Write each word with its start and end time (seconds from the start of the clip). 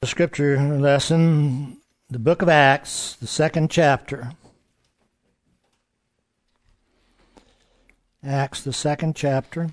The 0.00 0.06
scripture 0.06 0.58
lesson, 0.58 1.76
the 2.08 2.18
book 2.18 2.40
of 2.40 2.48
Acts, 2.48 3.16
the 3.16 3.26
second 3.26 3.70
chapter. 3.70 4.32
Acts, 8.24 8.62
the 8.62 8.72
second 8.72 9.14
chapter. 9.14 9.68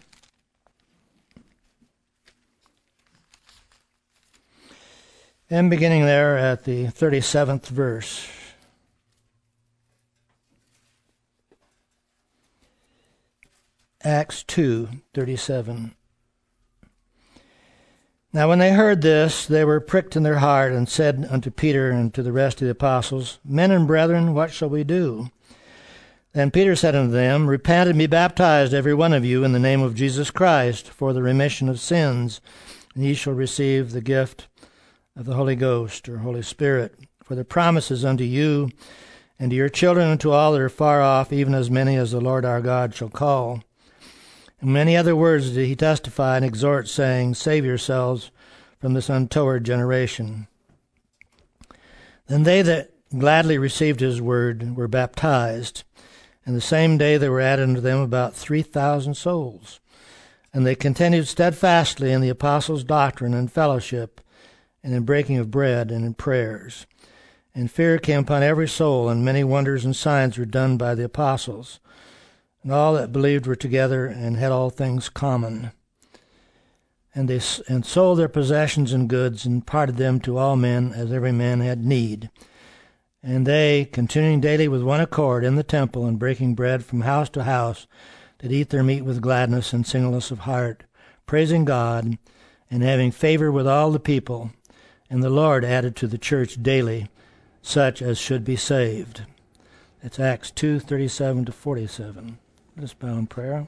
And 5.49 5.69
beginning 5.69 6.03
there 6.03 6.37
at 6.37 6.65
the 6.65 6.87
37th 6.87 7.67
verse. 7.67 8.27
Acts 14.03 14.43
2 14.43 14.89
37. 15.13 15.95
Now, 18.37 18.47
when 18.47 18.59
they 18.59 18.73
heard 18.73 19.01
this, 19.01 19.47
they 19.47 19.65
were 19.65 19.79
pricked 19.79 20.15
in 20.15 20.21
their 20.21 20.37
heart, 20.37 20.71
and 20.71 20.87
said 20.87 21.27
unto 21.27 21.49
Peter 21.49 21.89
and 21.89 22.13
to 22.13 22.21
the 22.21 22.31
rest 22.31 22.61
of 22.61 22.67
the 22.67 22.71
apostles, 22.71 23.39
Men 23.43 23.71
and 23.71 23.87
brethren, 23.87 24.35
what 24.35 24.51
shall 24.51 24.69
we 24.69 24.83
do? 24.83 25.31
Then 26.33 26.51
Peter 26.51 26.75
said 26.75 26.95
unto 26.95 27.11
them, 27.11 27.47
Repent 27.47 27.89
and 27.89 27.97
be 27.97 28.05
baptized, 28.05 28.75
every 28.75 28.93
one 28.93 29.11
of 29.11 29.25
you, 29.25 29.43
in 29.43 29.53
the 29.53 29.59
name 29.59 29.81
of 29.81 29.95
Jesus 29.95 30.29
Christ, 30.29 30.87
for 30.87 31.13
the 31.13 31.23
remission 31.23 31.67
of 31.67 31.79
sins, 31.79 32.39
and 32.93 33.03
ye 33.03 33.15
shall 33.15 33.33
receive 33.33 33.89
the 33.89 34.01
gift 34.01 34.47
of 35.15 35.25
the 35.25 35.33
Holy 35.33 35.55
Ghost, 35.55 36.07
or 36.07 36.19
Holy 36.19 36.43
Spirit. 36.43 36.93
For 37.23 37.33
the 37.33 37.43
promise 37.43 37.89
is 37.89 38.05
unto 38.05 38.23
you, 38.23 38.69
and 39.39 39.49
to 39.49 39.55
your 39.55 39.67
children, 39.67 40.09
and 40.09 40.21
to 40.21 40.31
all 40.31 40.51
that 40.51 40.61
are 40.61 40.69
far 40.69 41.01
off, 41.01 41.33
even 41.33 41.55
as 41.55 41.71
many 41.71 41.95
as 41.95 42.11
the 42.11 42.21
Lord 42.21 42.45
our 42.45 42.61
God 42.61 42.93
shall 42.93 43.09
call. 43.09 43.63
And 44.59 44.73
many 44.73 44.97
other 44.97 45.15
words 45.15 45.51
did 45.51 45.67
he 45.67 45.75
testify 45.75 46.37
and 46.37 46.45
exhort, 46.45 46.87
saying, 46.87 47.35
Save 47.35 47.65
yourselves 47.65 48.31
from 48.79 48.93
this 48.93 49.09
untoward 49.09 49.63
generation. 49.63 50.47
Then 52.27 52.43
they 52.43 52.61
that 52.61 52.91
gladly 53.17 53.57
received 53.57 53.99
his 53.99 54.21
word 54.21 54.75
were 54.75 54.87
baptized, 54.87 55.83
and 56.45 56.55
the 56.55 56.61
same 56.61 56.97
day 56.97 57.17
there 57.17 57.31
were 57.31 57.41
added 57.41 57.69
unto 57.69 57.81
them 57.81 57.99
about 57.99 58.35
three 58.35 58.61
thousand 58.61 59.15
souls. 59.15 59.79
And 60.53 60.65
they 60.65 60.75
continued 60.75 61.27
steadfastly 61.27 62.11
in 62.11 62.21
the 62.21 62.29
apostles' 62.29 62.83
doctrine 62.83 63.33
and 63.33 63.51
fellowship, 63.51 64.21
and 64.83 64.93
in 64.93 65.03
breaking 65.03 65.37
of 65.37 65.51
bread 65.51 65.91
and 65.91 66.05
in 66.05 66.13
prayers. 66.13 66.87
And 67.53 67.69
fear 67.69 67.97
came 67.97 68.21
upon 68.21 68.43
every 68.43 68.67
soul, 68.67 69.09
and 69.09 69.25
many 69.25 69.43
wonders 69.43 69.83
and 69.83 69.95
signs 69.95 70.37
were 70.37 70.45
done 70.45 70.77
by 70.77 70.95
the 70.95 71.03
apostles. 71.03 71.79
And 72.67 72.73
all 72.73 72.95
that 72.95 73.13
believed 73.13 73.47
were 73.47 73.55
together 73.55 74.07
and 74.07 74.35
had 74.35 74.51
all 74.51 74.69
things 74.69 75.07
common. 75.07 75.71
And 77.15 77.29
they 77.29 77.39
and 77.69 77.85
sold 77.85 78.19
their 78.19 78.27
possessions 78.27 78.91
and 78.91 79.07
goods 79.07 79.45
and 79.45 79.65
parted 79.65 79.95
them 79.95 80.19
to 80.19 80.37
all 80.37 80.57
men 80.57 80.91
as 80.91 81.13
every 81.13 81.31
man 81.31 81.61
had 81.61 81.85
need. 81.85 82.29
And 83.23 83.47
they, 83.47 83.85
continuing 83.85 84.41
daily 84.41 84.67
with 84.67 84.83
one 84.83 84.99
accord 84.99 85.45
in 85.45 85.55
the 85.55 85.63
temple 85.63 86.05
and 86.05 86.19
breaking 86.19 86.55
bread 86.55 86.83
from 86.83 87.01
house 87.03 87.29
to 87.29 87.45
house, 87.45 87.87
did 88.39 88.51
eat 88.51 88.69
their 88.69 88.83
meat 88.83 89.03
with 89.03 89.21
gladness 89.21 89.71
and 89.71 89.87
singleness 89.87 90.29
of 90.29 90.39
heart, 90.39 90.83
praising 91.25 91.63
God 91.63 92.17
and 92.69 92.83
having 92.83 93.11
favor 93.11 93.49
with 93.49 93.65
all 93.65 93.91
the 93.91 93.97
people. 93.97 94.51
And 95.09 95.23
the 95.23 95.29
Lord 95.29 95.63
added 95.63 95.95
to 95.95 96.07
the 96.07 96.17
church 96.17 96.61
daily 96.61 97.07
such 97.61 98.01
as 98.01 98.17
should 98.17 98.43
be 98.43 98.57
saved. 98.57 99.21
It's 100.03 100.19
Acts 100.19 100.51
2:37 100.51 101.45
to 101.45 101.53
47. 101.53 102.39
Let 102.77 102.83
us 102.83 102.93
bow 102.93 103.17
in 103.17 103.25
prayer. 103.25 103.67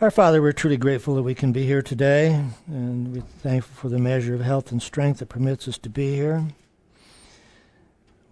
Our 0.00 0.10
Father, 0.10 0.42
we're 0.42 0.50
truly 0.50 0.76
grateful 0.76 1.14
that 1.14 1.22
we 1.22 1.36
can 1.36 1.52
be 1.52 1.64
here 1.64 1.80
today, 1.80 2.44
and 2.66 3.12
we're 3.12 3.20
thankful 3.20 3.72
for 3.76 3.88
the 3.88 4.00
measure 4.00 4.34
of 4.34 4.40
health 4.40 4.72
and 4.72 4.82
strength 4.82 5.20
that 5.20 5.28
permits 5.28 5.68
us 5.68 5.78
to 5.78 5.88
be 5.88 6.16
here. 6.16 6.48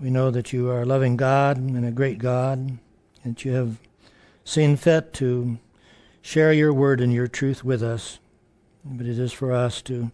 We 0.00 0.10
know 0.10 0.32
that 0.32 0.52
you 0.52 0.68
are 0.68 0.82
a 0.82 0.84
loving 0.84 1.16
God 1.16 1.58
and 1.58 1.86
a 1.86 1.92
great 1.92 2.18
God, 2.18 2.58
and 2.58 2.78
that 3.36 3.44
you 3.44 3.52
have 3.52 3.78
seen 4.42 4.76
fit 4.76 5.12
to 5.12 5.58
share 6.20 6.52
your 6.52 6.72
word 6.72 7.00
and 7.00 7.12
your 7.12 7.28
truth 7.28 7.62
with 7.62 7.84
us. 7.84 8.18
But 8.84 9.06
it 9.06 9.16
is 9.16 9.32
for 9.32 9.52
us 9.52 9.80
to 9.82 10.10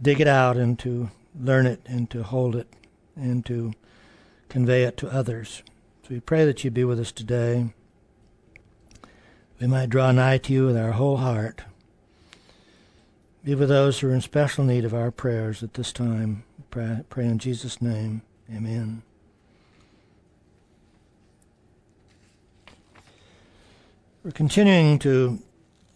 dig 0.00 0.22
it 0.22 0.26
out 0.26 0.56
and 0.56 0.78
to 0.78 1.10
learn 1.38 1.66
it 1.66 1.82
and 1.84 2.08
to 2.08 2.22
hold 2.22 2.56
it 2.56 2.68
and 3.14 3.44
to 3.44 3.74
convey 4.48 4.84
it 4.84 4.96
to 4.96 5.12
others. 5.12 5.62
So 6.04 6.14
we 6.14 6.20
pray 6.20 6.46
that 6.46 6.64
you 6.64 6.70
be 6.70 6.84
with 6.84 6.98
us 6.98 7.12
today 7.12 7.74
we 9.60 9.66
might 9.66 9.90
draw 9.90 10.10
nigh 10.10 10.38
to 10.38 10.52
you 10.52 10.66
with 10.66 10.76
our 10.76 10.92
whole 10.92 11.18
heart. 11.18 11.62
Be 13.44 13.54
with 13.54 13.68
those 13.68 14.00
who 14.00 14.08
are 14.08 14.14
in 14.14 14.22
special 14.22 14.64
need 14.64 14.84
of 14.84 14.94
our 14.94 15.10
prayers 15.10 15.62
at 15.62 15.74
this 15.74 15.92
time. 15.92 16.44
Pray, 16.70 17.00
pray 17.10 17.26
in 17.26 17.38
Jesus' 17.38 17.80
name. 17.82 18.22
Amen. 18.54 19.02
We're 24.24 24.30
continuing 24.30 24.98
to 25.00 25.38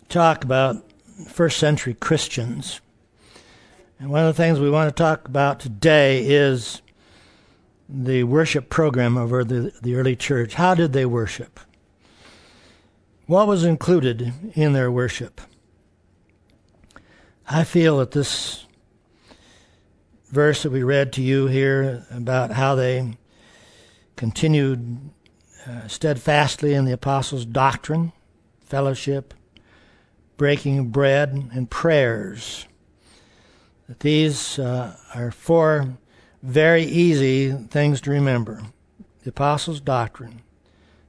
talk 0.08 0.44
about 0.44 0.76
first 1.26 1.58
century 1.58 1.94
Christians. 1.94 2.80
And 3.98 4.10
one 4.10 4.26
of 4.26 4.34
the 4.34 4.42
things 4.42 4.60
we 4.60 4.70
want 4.70 4.94
to 4.94 5.02
talk 5.02 5.26
about 5.26 5.60
today 5.60 6.26
is 6.26 6.82
the 7.88 8.24
worship 8.24 8.68
program 8.68 9.16
of 9.16 9.30
the, 9.30 9.72
the 9.80 9.94
early 9.94 10.16
church. 10.16 10.54
How 10.54 10.74
did 10.74 10.92
they 10.92 11.06
worship? 11.06 11.60
What 13.26 13.46
was 13.48 13.64
included 13.64 14.34
in 14.54 14.74
their 14.74 14.90
worship? 14.90 15.40
I 17.48 17.64
feel 17.64 17.96
that 17.98 18.10
this 18.10 18.66
verse 20.30 20.62
that 20.62 20.72
we 20.72 20.82
read 20.82 21.10
to 21.14 21.22
you 21.22 21.46
here 21.46 22.04
about 22.10 22.50
how 22.50 22.74
they 22.74 23.16
continued 24.16 25.10
uh, 25.66 25.88
steadfastly 25.88 26.74
in 26.74 26.84
the 26.84 26.92
apostles' 26.92 27.46
doctrine, 27.46 28.12
fellowship, 28.60 29.32
breaking 30.36 30.78
of 30.78 30.92
bread, 30.92 31.30
and 31.54 31.70
prayers. 31.70 32.66
That 33.88 34.00
these 34.00 34.58
uh, 34.58 34.98
are 35.14 35.30
four 35.30 35.96
very 36.42 36.82
easy 36.82 37.52
things 37.52 38.02
to 38.02 38.10
remember 38.10 38.62
the 39.22 39.30
apostles' 39.30 39.80
doctrine, 39.80 40.42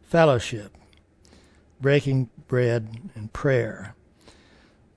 fellowship, 0.01 0.77
breaking 1.85 2.27
bread, 2.47 3.11
and 3.13 3.31
prayer. 3.31 3.93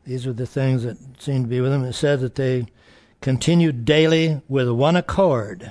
These 0.06 0.26
are 0.26 0.32
the 0.32 0.46
things 0.46 0.84
that 0.84 0.96
seem 1.20 1.42
to 1.42 1.46
be 1.46 1.60
with 1.60 1.70
them. 1.70 1.84
It 1.84 1.92
said 1.92 2.20
that 2.20 2.36
they 2.36 2.64
continued 3.20 3.84
daily 3.84 4.40
with 4.48 4.70
one 4.70 4.96
accord. 4.96 5.70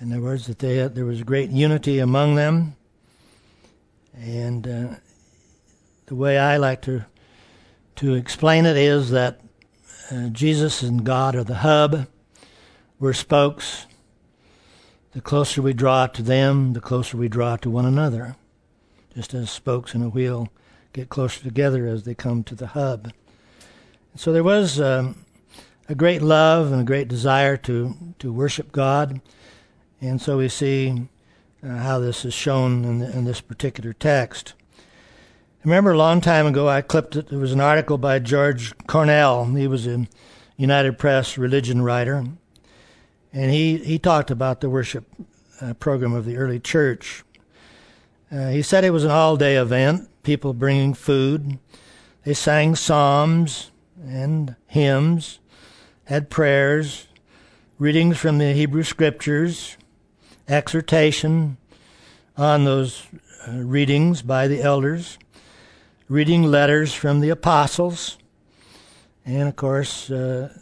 In 0.00 0.10
other 0.10 0.20
words, 0.20 0.48
that 0.48 0.58
they 0.58 0.78
had, 0.78 0.96
there 0.96 1.04
was 1.04 1.22
great 1.22 1.50
unity 1.50 2.00
among 2.00 2.34
them. 2.34 2.74
And 4.12 4.66
uh, 4.66 4.96
the 6.06 6.16
way 6.16 6.36
I 6.36 6.56
like 6.56 6.82
to 6.82 7.06
to 7.94 8.14
explain 8.14 8.66
it 8.66 8.76
is 8.76 9.10
that 9.10 9.40
uh, 10.10 10.30
Jesus 10.30 10.82
and 10.82 11.04
God 11.04 11.36
are 11.36 11.44
the 11.44 11.58
hub. 11.58 12.08
We're 12.98 13.12
spokes. 13.12 13.86
The 15.12 15.20
closer 15.20 15.62
we 15.62 15.74
draw 15.74 16.08
to 16.08 16.22
them, 16.24 16.72
the 16.72 16.80
closer 16.80 17.16
we 17.16 17.28
draw 17.28 17.54
to 17.58 17.70
one 17.70 17.86
another 17.86 18.34
just 19.14 19.34
as 19.34 19.50
spokes 19.50 19.94
in 19.94 20.02
a 20.02 20.08
wheel 20.08 20.48
get 20.92 21.08
closer 21.08 21.42
together 21.42 21.86
as 21.86 22.04
they 22.04 22.14
come 22.14 22.44
to 22.44 22.54
the 22.54 22.68
hub. 22.68 23.12
so 24.14 24.32
there 24.32 24.44
was 24.44 24.80
um, 24.80 25.24
a 25.88 25.94
great 25.94 26.22
love 26.22 26.70
and 26.70 26.80
a 26.80 26.84
great 26.84 27.08
desire 27.08 27.56
to, 27.56 27.94
to 28.18 28.32
worship 28.32 28.72
God. 28.72 29.20
And 30.00 30.20
so 30.20 30.38
we 30.38 30.48
see 30.48 31.08
uh, 31.62 31.76
how 31.76 31.98
this 31.98 32.24
is 32.24 32.34
shown 32.34 32.84
in, 32.84 32.98
the, 32.98 33.16
in 33.16 33.24
this 33.24 33.40
particular 33.40 33.92
text. 33.92 34.54
I 35.64 35.68
remember 35.68 35.92
a 35.92 35.96
long 35.96 36.20
time 36.20 36.46
ago 36.46 36.68
I 36.68 36.82
clipped 36.82 37.16
it. 37.16 37.28
There 37.28 37.38
was 37.38 37.52
an 37.52 37.60
article 37.60 37.96
by 37.96 38.18
George 38.18 38.74
Cornell. 38.86 39.44
He 39.46 39.66
was 39.66 39.86
a 39.86 40.06
United 40.56 40.98
Press 40.98 41.38
religion 41.38 41.82
writer. 41.82 42.26
And 43.32 43.50
he, 43.50 43.78
he 43.78 43.98
talked 43.98 44.30
about 44.30 44.60
the 44.60 44.68
worship 44.68 45.04
uh, 45.60 45.74
program 45.74 46.14
of 46.14 46.24
the 46.24 46.36
early 46.36 46.58
church. 46.58 47.22
Uh, 48.32 48.48
he 48.48 48.62
said 48.62 48.82
it 48.82 48.90
was 48.90 49.04
an 49.04 49.10
all 49.10 49.36
day 49.36 49.56
event, 49.56 50.08
people 50.22 50.54
bringing 50.54 50.94
food. 50.94 51.58
They 52.24 52.32
sang 52.32 52.74
psalms 52.76 53.70
and 54.02 54.56
hymns, 54.66 55.38
had 56.04 56.30
prayers, 56.30 57.08
readings 57.78 58.16
from 58.16 58.38
the 58.38 58.54
Hebrew 58.54 58.84
Scriptures, 58.84 59.76
exhortation 60.48 61.58
on 62.34 62.64
those 62.64 63.06
uh, 63.46 63.52
readings 63.52 64.22
by 64.22 64.48
the 64.48 64.62
elders, 64.62 65.18
reading 66.08 66.44
letters 66.44 66.94
from 66.94 67.20
the 67.20 67.28
apostles, 67.28 68.16
and 69.26 69.46
of 69.46 69.56
course, 69.56 70.10
uh, 70.10 70.56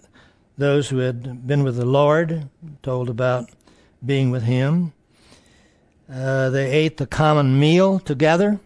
those 0.59 0.89
who 0.89 0.99
had 0.99 1.47
been 1.47 1.63
with 1.63 1.77
the 1.77 1.87
Lord 1.87 2.49
told 2.83 3.09
about 3.09 3.49
being 4.05 4.33
with 4.33 4.43
Him. 4.43 4.93
Uh, 6.12 6.51
they 6.51 6.71
ate 6.71 6.97
the 6.97 7.07
common 7.07 7.59
meal 7.59 7.99
together, 7.99 8.59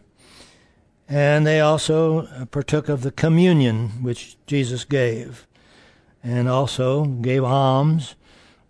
and 1.08 1.46
they 1.46 1.60
also 1.60 2.46
partook 2.50 2.88
of 2.88 3.02
the 3.02 3.10
communion 3.10 4.02
which 4.02 4.36
Jesus 4.46 4.84
gave. 4.84 5.46
and 6.22 6.48
also 6.48 7.04
gave 7.04 7.44
alms 7.44 8.14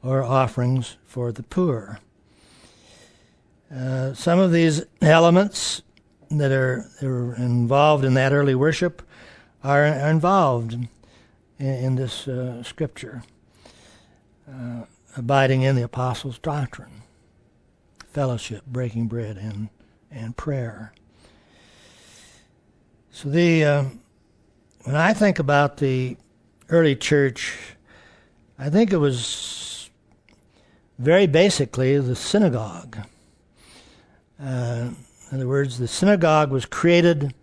or 0.03 0.25
offerings 0.25 0.97
for 1.07 1.31
the 1.31 1.43
poor. 1.45 2.01
Uh, 3.73 4.13
some 4.13 4.41
of 4.41 4.51
these 4.51 4.83
elements 5.01 5.83
that 6.31 6.51
are, 6.51 6.85
that 7.01 7.07
are, 7.07 7.35
involved 7.37 8.05
in 8.05 8.15
that 8.15 8.33
early 8.33 8.55
worship 8.55 9.03
are, 9.63 9.85
are 9.85 10.11
involved 10.11 10.73
in, 10.73 10.89
in 11.59 11.95
this 11.95 12.27
uh, 12.29 12.63
scripture, 12.63 13.23
uh, 14.49 14.83
abiding 15.17 15.63
in 15.63 15.77
the 15.77 15.83
apostles' 15.83 16.39
doctrine, 16.39 17.03
fellowship, 18.15 18.65
breaking 18.67 19.09
bread, 19.09 19.37
and 19.37 19.69
and 20.11 20.37
prayer. 20.37 20.93
So 23.11 23.29
the 23.29 23.65
uh, 23.65 23.85
when 24.85 24.97
I 24.97 25.13
think 25.13 25.39
about 25.39 25.79
the 25.79 26.17
early 26.71 26.97
church, 26.97 27.57
I 28.59 28.71
think 28.71 28.93
it 28.93 28.99
was 28.99 29.91
very 30.99 31.27
basically 31.27 31.99
the 31.99 32.17
synagogue. 32.17 32.99
Uh, 34.41 34.91
in 35.31 35.37
other 35.37 35.49
words, 35.49 35.79
the 35.79 35.89
synagogue 35.89 36.51
was 36.51 36.67
created 36.67 37.35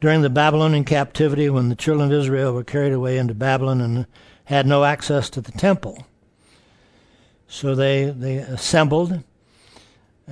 during 0.00 0.22
the 0.22 0.30
Babylonian 0.30 0.84
captivity 0.84 1.48
when 1.50 1.68
the 1.68 1.76
children 1.76 2.10
of 2.10 2.18
Israel 2.18 2.52
were 2.52 2.64
carried 2.64 2.92
away 2.92 3.18
into 3.18 3.34
Babylon 3.34 3.80
and 3.80 4.06
had 4.44 4.66
no 4.66 4.84
access 4.84 5.28
to 5.30 5.40
the 5.40 5.52
temple. 5.52 6.06
So 7.46 7.74
they, 7.74 8.06
they 8.06 8.36
assembled 8.36 9.22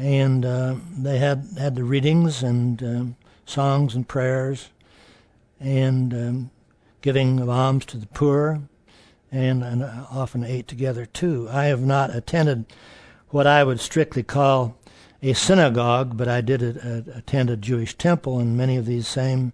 and 0.01 0.45
uh, 0.45 0.77
they 0.97 1.19
had, 1.19 1.47
had 1.59 1.75
the 1.75 1.85
readings 1.85 2.43
and 2.43 2.83
um, 2.83 3.17
songs 3.45 3.95
and 3.95 4.09
prayers 4.09 4.71
and 5.61 6.15
um, 6.15 6.51
giving 7.03 7.39
of 7.41 7.49
alms 7.49 7.85
to 7.85 7.97
the 7.99 8.07
poor 8.07 8.63
and, 9.31 9.63
and 9.63 9.83
uh, 9.83 10.07
often 10.11 10.43
ate 10.43 10.67
together 10.67 11.05
too. 11.05 11.49
I 11.51 11.65
have 11.65 11.83
not 11.83 12.15
attended 12.15 12.65
what 13.29 13.47
I 13.47 13.63
would 13.63 13.81
strictly 13.81 14.23
call 14.23 14.77
a 15.23 15.35
synagogue, 15.35 16.17
but 16.17 16.29
I 16.29 16.41
did 16.41 16.63
attend 16.63 17.51
a 17.51 17.57
Jewish 17.57 17.95
temple, 17.95 18.39
and 18.39 18.57
many 18.57 18.77
of 18.77 18.87
these 18.87 19.07
same 19.07 19.53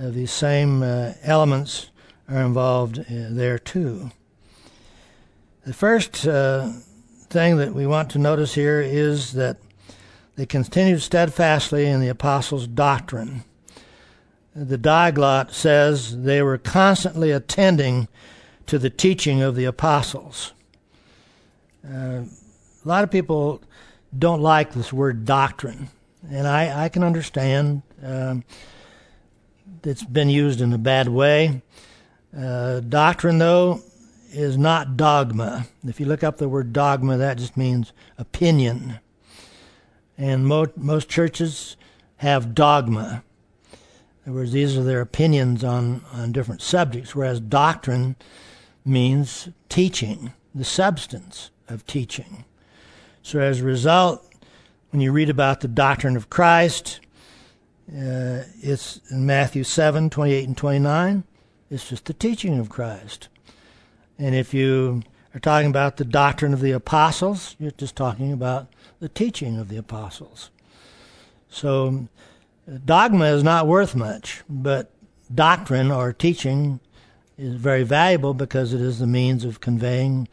uh, 0.00 0.08
these 0.08 0.30
same 0.30 0.82
uh, 0.82 1.12
elements 1.22 1.90
are 2.26 2.40
involved 2.40 2.98
uh, 3.00 3.04
there 3.08 3.58
too. 3.58 4.10
The 5.66 5.74
first 5.74 6.26
uh, 6.26 6.70
thing 7.30 7.58
that 7.58 7.72
we 7.72 7.86
want 7.86 8.10
to 8.10 8.18
notice 8.18 8.54
here 8.54 8.80
is 8.80 9.32
that 9.32 9.56
they 10.34 10.46
continued 10.46 11.00
steadfastly 11.00 11.86
in 11.86 12.00
the 12.00 12.08
apostles' 12.08 12.66
doctrine. 12.66 13.44
The 14.54 14.76
Diaglott 14.76 15.52
says 15.52 16.22
they 16.22 16.42
were 16.42 16.58
constantly 16.58 17.30
attending 17.30 18.08
to 18.66 18.78
the 18.78 18.90
teaching 18.90 19.42
of 19.42 19.54
the 19.54 19.64
apostles. 19.64 20.52
Uh, 21.86 22.22
a 22.22 22.84
lot 22.84 23.04
of 23.04 23.10
people 23.10 23.62
don't 24.16 24.40
like 24.40 24.72
this 24.72 24.92
word 24.92 25.24
doctrine, 25.24 25.88
and 26.28 26.48
I, 26.48 26.84
I 26.84 26.88
can 26.88 27.04
understand 27.04 27.82
um, 28.02 28.42
it's 29.84 30.02
been 30.02 30.28
used 30.28 30.60
in 30.60 30.72
a 30.72 30.78
bad 30.78 31.08
way. 31.08 31.62
Uh, 32.36 32.80
doctrine, 32.80 33.38
though, 33.38 33.82
is 34.32 34.56
not 34.56 34.96
dogma. 34.96 35.66
If 35.86 36.00
you 36.00 36.06
look 36.06 36.22
up 36.22 36.38
the 36.38 36.48
word 36.48 36.72
dogma, 36.72 37.16
that 37.16 37.38
just 37.38 37.56
means 37.56 37.92
opinion. 38.18 39.00
And 40.16 40.46
mo- 40.46 40.72
most 40.76 41.08
churches 41.08 41.76
have 42.18 42.54
dogma. 42.54 43.22
In 44.24 44.32
other 44.32 44.40
words, 44.40 44.52
these 44.52 44.76
are 44.76 44.84
their 44.84 45.00
opinions 45.00 45.64
on, 45.64 46.04
on 46.12 46.32
different 46.32 46.62
subjects, 46.62 47.14
whereas 47.14 47.40
doctrine 47.40 48.16
means 48.84 49.48
teaching, 49.68 50.32
the 50.54 50.64
substance 50.64 51.50
of 51.68 51.86
teaching. 51.86 52.44
So 53.22 53.40
as 53.40 53.60
a 53.60 53.64
result, 53.64 54.26
when 54.90 55.00
you 55.00 55.12
read 55.12 55.30
about 55.30 55.60
the 55.60 55.68
doctrine 55.68 56.16
of 56.16 56.30
Christ, 56.30 57.00
uh, 57.88 58.44
it's 58.60 59.00
in 59.10 59.26
Matthew 59.26 59.64
7, 59.64 60.10
28 60.10 60.46
and 60.46 60.56
29. 60.56 61.24
It's 61.70 61.88
just 61.88 62.04
the 62.04 62.12
teaching 62.12 62.58
of 62.58 62.68
Christ. 62.68 63.28
And 64.20 64.34
if 64.34 64.52
you 64.52 65.02
are 65.34 65.40
talking 65.40 65.70
about 65.70 65.96
the 65.96 66.04
doctrine 66.04 66.52
of 66.52 66.60
the 66.60 66.72
apostles, 66.72 67.56
you're 67.58 67.70
just 67.70 67.96
talking 67.96 68.34
about 68.34 68.68
the 69.00 69.08
teaching 69.08 69.58
of 69.58 69.68
the 69.68 69.78
apostles. 69.78 70.50
So 71.48 72.06
dogma 72.84 73.24
is 73.24 73.42
not 73.42 73.66
worth 73.66 73.96
much, 73.96 74.42
but 74.46 74.90
doctrine 75.34 75.90
or 75.90 76.12
teaching 76.12 76.80
is 77.38 77.54
very 77.54 77.82
valuable 77.82 78.34
because 78.34 78.74
it 78.74 78.82
is 78.82 78.98
the 78.98 79.06
means 79.06 79.42
of 79.42 79.62
conveying 79.62 80.28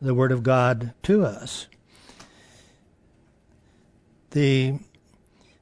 the 0.00 0.14
Word 0.14 0.30
of 0.30 0.44
God 0.44 0.94
to 1.02 1.24
us. 1.24 1.66
The 4.30 4.78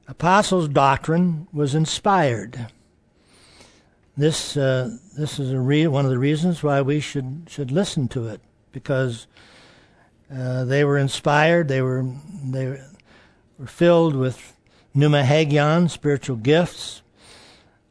apostles' 0.06 0.68
doctrine 0.68 1.48
was 1.50 1.74
inspired. 1.74 2.66
This 4.20 4.54
uh, 4.54 4.98
this 5.16 5.38
is 5.38 5.54
re- 5.54 5.86
one 5.86 6.04
of 6.04 6.10
the 6.10 6.18
reasons 6.18 6.62
why 6.62 6.82
we 6.82 7.00
should 7.00 7.46
should 7.48 7.70
listen 7.70 8.06
to 8.08 8.26
it 8.26 8.42
because 8.70 9.26
uh, 10.30 10.66
they 10.66 10.84
were 10.84 10.98
inspired. 10.98 11.68
They 11.68 11.80
were 11.80 12.04
they 12.44 12.78
were 13.58 13.66
filled 13.66 14.14
with 14.14 14.54
pneuma 14.92 15.24
hagion, 15.24 15.88
spiritual 15.88 16.36
gifts. 16.36 17.00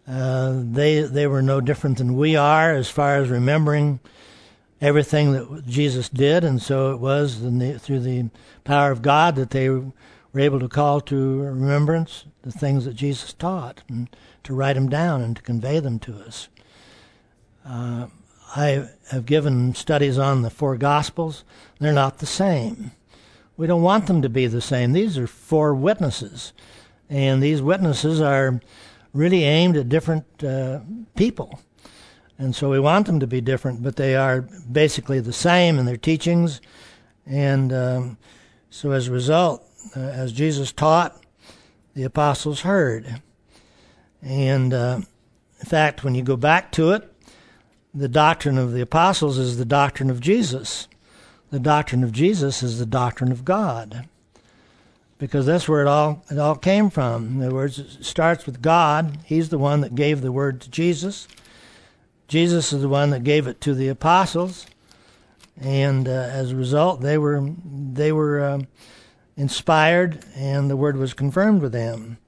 Uh, 0.07 0.61
they 0.63 1.01
they 1.01 1.25
were 1.25 1.41
no 1.41 1.61
different 1.61 1.97
than 1.97 2.15
we 2.15 2.35
are 2.35 2.75
as 2.75 2.91
far 2.91 3.15
as 3.15 3.29
remembering 3.29 3.99
everything 4.79 5.31
that 5.31 5.65
Jesus 5.65 6.09
did, 6.09 6.43
and 6.43 6.61
so 6.61 6.91
it 6.91 6.99
was 6.99 7.41
the, 7.41 7.79
through 7.79 8.01
the 8.01 8.29
power 8.65 8.91
of 8.91 9.01
God 9.01 9.35
that 9.35 9.49
they 9.49 9.67
were 9.67 9.91
able 10.35 10.59
to 10.59 10.69
call 10.69 11.01
to 11.01 11.41
remembrance 11.41 12.25
the 12.43 12.51
things 12.51 12.85
that 12.85 12.93
Jesus 12.93 13.33
taught 13.33 13.81
and 13.89 14.15
to 14.49 14.55
write 14.55 14.73
them 14.73 14.89
down 14.89 15.21
and 15.21 15.35
to 15.35 15.41
convey 15.43 15.79
them 15.79 15.99
to 15.99 16.15
us. 16.15 16.49
Uh, 17.63 18.07
I 18.55 18.89
have 19.11 19.27
given 19.27 19.75
studies 19.75 20.17
on 20.17 20.41
the 20.41 20.49
four 20.49 20.75
Gospels. 20.75 21.43
They're 21.79 21.93
not 21.93 22.17
the 22.17 22.25
same. 22.25 22.91
We 23.57 23.67
don't 23.67 23.83
want 23.83 24.07
them 24.07 24.23
to 24.23 24.29
be 24.29 24.47
the 24.47 24.59
same. 24.59 24.93
These 24.93 25.19
are 25.19 25.27
four 25.27 25.75
witnesses, 25.75 26.53
and 27.09 27.43
these 27.43 27.61
witnesses 27.61 28.21
are 28.21 28.59
really 29.13 29.43
aimed 29.43 29.77
at 29.77 29.87
different 29.87 30.43
uh, 30.43 30.79
people. 31.15 31.59
And 32.39 32.55
so 32.55 32.71
we 32.71 32.79
want 32.79 33.05
them 33.05 33.19
to 33.19 33.27
be 33.27 33.41
different, 33.41 33.83
but 33.83 33.97
they 33.97 34.15
are 34.15 34.41
basically 34.41 35.19
the 35.19 35.33
same 35.33 35.77
in 35.77 35.85
their 35.85 35.97
teachings. 35.97 36.59
And 37.27 37.71
um, 37.71 38.17
so 38.71 38.91
as 38.91 39.09
a 39.09 39.11
result, 39.11 39.63
uh, 39.95 39.99
as 39.99 40.31
Jesus 40.31 40.71
taught, 40.71 41.23
the 41.93 42.03
apostles 42.03 42.61
heard. 42.61 43.21
And 44.21 44.73
uh, 44.73 45.01
in 45.59 45.65
fact, 45.65 46.03
when 46.03 46.15
you 46.15 46.23
go 46.23 46.35
back 46.35 46.71
to 46.73 46.91
it, 46.91 47.11
the 47.93 48.07
doctrine 48.07 48.57
of 48.57 48.71
the 48.71 48.81
apostles 48.81 49.37
is 49.37 49.57
the 49.57 49.65
doctrine 49.65 50.09
of 50.09 50.19
Jesus. 50.19 50.87
The 51.51 51.59
doctrine 51.59 52.03
of 52.03 52.11
Jesus 52.11 52.61
is 52.61 52.79
the 52.79 52.85
doctrine 52.85 53.31
of 53.31 53.43
God. 53.43 54.07
Because 55.17 55.45
that's 55.45 55.67
where 55.67 55.81
it 55.81 55.87
all 55.87 56.23
it 56.29 56.37
all 56.37 56.55
came 56.55 56.89
from. 56.89 57.27
In 57.27 57.43
other 57.43 57.55
words, 57.55 57.79
it 57.79 58.05
starts 58.05 58.45
with 58.45 58.61
God. 58.61 59.17
He's 59.25 59.49
the 59.49 59.57
one 59.57 59.81
that 59.81 59.95
gave 59.95 60.21
the 60.21 60.31
word 60.31 60.61
to 60.61 60.69
Jesus. 60.69 61.27
Jesus 62.29 62.71
is 62.71 62.81
the 62.81 62.89
one 62.89 63.09
that 63.09 63.23
gave 63.23 63.47
it 63.47 63.59
to 63.61 63.73
the 63.73 63.87
apostles, 63.87 64.67
and 65.59 66.07
uh, 66.07 66.11
as 66.11 66.51
a 66.51 66.55
result, 66.55 67.01
they 67.01 67.17
were 67.17 67.43
they 67.65 68.11
were 68.11 68.39
uh, 68.39 68.59
inspired, 69.35 70.23
and 70.35 70.69
the 70.69 70.77
word 70.77 70.95
was 70.95 71.13
confirmed 71.13 71.61
with 71.61 71.71
them. 71.71 72.19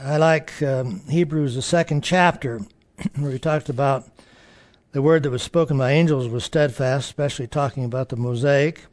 I 0.00 0.16
like 0.16 0.62
um, 0.62 1.00
Hebrews, 1.08 1.56
the 1.56 1.62
second 1.62 2.04
chapter, 2.04 2.60
where 3.16 3.32
he 3.32 3.38
talks 3.40 3.68
about 3.68 4.06
the 4.92 5.02
word 5.02 5.24
that 5.24 5.30
was 5.30 5.42
spoken 5.42 5.76
by 5.76 5.90
angels 5.90 6.28
was 6.28 6.44
steadfast, 6.44 7.06
especially 7.06 7.48
talking 7.48 7.84
about 7.84 8.08
the 8.08 8.16
Mosaic. 8.16 8.84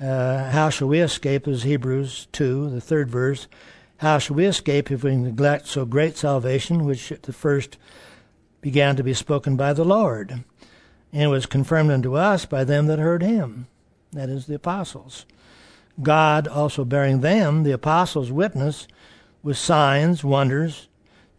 Uh, 0.00 0.48
how 0.50 0.70
shall 0.70 0.86
we 0.86 1.00
escape, 1.00 1.48
is 1.48 1.64
Hebrews 1.64 2.28
2, 2.30 2.70
the 2.70 2.80
third 2.80 3.10
verse. 3.10 3.48
How 3.96 4.18
shall 4.18 4.36
we 4.36 4.44
escape 4.44 4.92
if 4.92 5.02
we 5.02 5.16
neglect 5.16 5.66
so 5.66 5.84
great 5.84 6.16
salvation, 6.16 6.84
which 6.84 7.10
at 7.10 7.24
the 7.24 7.32
first 7.32 7.76
began 8.60 8.94
to 8.94 9.02
be 9.02 9.14
spoken 9.14 9.56
by 9.56 9.72
the 9.72 9.84
Lord, 9.84 10.44
and 11.12 11.30
was 11.32 11.46
confirmed 11.46 11.90
unto 11.90 12.14
us 12.14 12.46
by 12.46 12.62
them 12.62 12.86
that 12.86 13.00
heard 13.00 13.22
him, 13.22 13.66
that 14.12 14.28
is, 14.28 14.46
the 14.46 14.54
apostles. 14.54 15.26
God 16.00 16.46
also 16.46 16.84
bearing 16.84 17.22
them, 17.22 17.64
the 17.64 17.72
apostles' 17.72 18.30
witness, 18.30 18.86
with 19.42 19.56
signs, 19.56 20.22
wonders, 20.22 20.88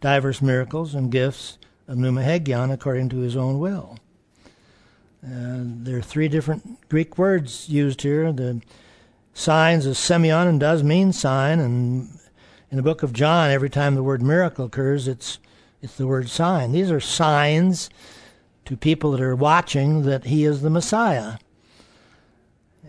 divers 0.00 0.42
miracles, 0.42 0.94
and 0.94 1.10
gifts 1.10 1.58
of 1.88 1.96
pneuma 1.98 2.22
hagion 2.22 2.70
according 2.70 3.08
to 3.08 3.18
his 3.18 3.36
own 3.36 3.58
will. 3.58 3.98
Uh, 5.24 5.60
there 5.64 5.96
are 5.96 6.02
three 6.02 6.28
different 6.28 6.88
Greek 6.88 7.16
words 7.16 7.68
used 7.68 8.02
here. 8.02 8.30
The 8.30 8.60
signs 9.32 9.86
is 9.86 9.96
semeion 9.96 10.46
and 10.46 10.60
does 10.60 10.82
mean 10.82 11.12
sign, 11.12 11.60
and 11.60 12.10
in 12.70 12.76
the 12.76 12.82
book 12.82 13.02
of 13.02 13.12
John, 13.12 13.50
every 13.50 13.70
time 13.70 13.94
the 13.94 14.02
word 14.02 14.22
miracle 14.22 14.66
occurs, 14.66 15.08
it's 15.08 15.38
it's 15.80 15.96
the 15.96 16.06
word 16.06 16.30
sign. 16.30 16.72
These 16.72 16.90
are 16.90 17.00
signs 17.00 17.90
to 18.64 18.76
people 18.76 19.10
that 19.12 19.20
are 19.20 19.36
watching 19.36 20.02
that 20.02 20.24
he 20.24 20.44
is 20.44 20.62
the 20.62 20.70
Messiah. 20.70 21.34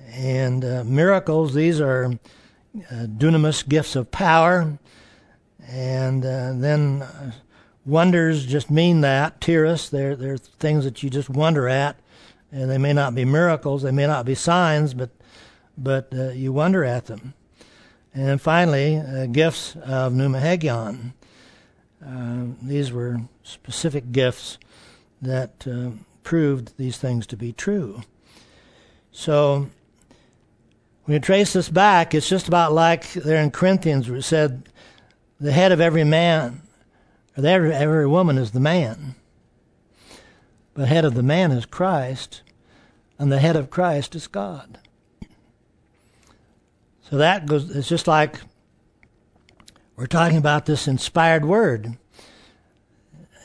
And 0.07 0.63
uh, 0.63 0.83
miracles, 0.85 1.53
these 1.53 1.81
are 1.81 2.05
uh, 2.05 3.05
dunamis 3.05 3.67
gifts 3.67 3.97
of 3.97 4.11
power. 4.11 4.77
And 5.67 6.25
uh, 6.25 6.53
then 6.55 7.01
uh, 7.01 7.31
wonders 7.85 8.45
just 8.45 8.69
mean 8.69 9.01
that. 9.01 9.41
teras, 9.41 9.89
they're, 9.89 10.15
they're 10.15 10.37
things 10.37 10.83
that 10.83 11.03
you 11.03 11.09
just 11.09 11.29
wonder 11.29 11.67
at. 11.67 11.97
And 12.51 12.69
they 12.69 12.77
may 12.77 12.93
not 12.93 13.15
be 13.15 13.25
miracles, 13.25 13.81
they 13.81 13.91
may 13.91 14.07
not 14.07 14.25
be 14.25 14.35
signs, 14.35 14.93
but, 14.93 15.09
but 15.77 16.13
uh, 16.13 16.29
you 16.29 16.53
wonder 16.53 16.85
at 16.85 17.07
them. 17.07 17.33
And 18.13 18.41
finally, 18.41 18.97
uh, 18.97 19.25
gifts 19.25 19.75
of 19.75 20.13
pneumahagion. 20.13 21.13
these 22.61 22.93
were 22.93 23.21
specific 23.43 24.11
gifts 24.11 24.57
that 25.21 25.67
proved 26.23 26.77
these 26.77 26.97
things 26.97 27.25
to 27.27 27.37
be 27.37 27.51
true. 27.51 28.03
So 29.11 29.69
when 31.05 31.13
you 31.13 31.19
trace 31.19 31.53
this 31.53 31.69
back, 31.69 32.13
it's 32.13 32.27
just 32.27 32.49
about 32.49 32.73
like 32.73 33.13
there 33.13 33.41
in 33.41 33.51
Corinthians 33.51 34.09
where 34.09 34.17
it 34.17 34.23
said, 34.23 34.67
the 35.39 35.51
head 35.51 35.71
of 35.71 35.81
every 35.81 36.03
man, 36.03 36.61
or 37.37 37.45
every, 37.45 37.73
every 37.73 38.07
woman 38.07 38.37
is 38.37 38.51
the 38.51 38.59
man. 38.59 39.15
The 40.75 40.87
head 40.87 41.05
of 41.05 41.13
the 41.13 41.23
man 41.23 41.51
is 41.51 41.65
Christ, 41.65 42.41
and 43.17 43.31
the 43.31 43.39
head 43.39 43.55
of 43.55 43.69
Christ 43.69 44.15
is 44.15 44.27
God. 44.27 44.79
So 47.09 47.17
that 47.17 47.45
goes, 47.45 47.73
it's 47.75 47.87
just 47.87 48.07
like 48.07 48.41
we're 49.95 50.07
talking 50.07 50.37
about 50.37 50.65
this 50.65 50.87
inspired 50.87 51.45
word. 51.45 51.97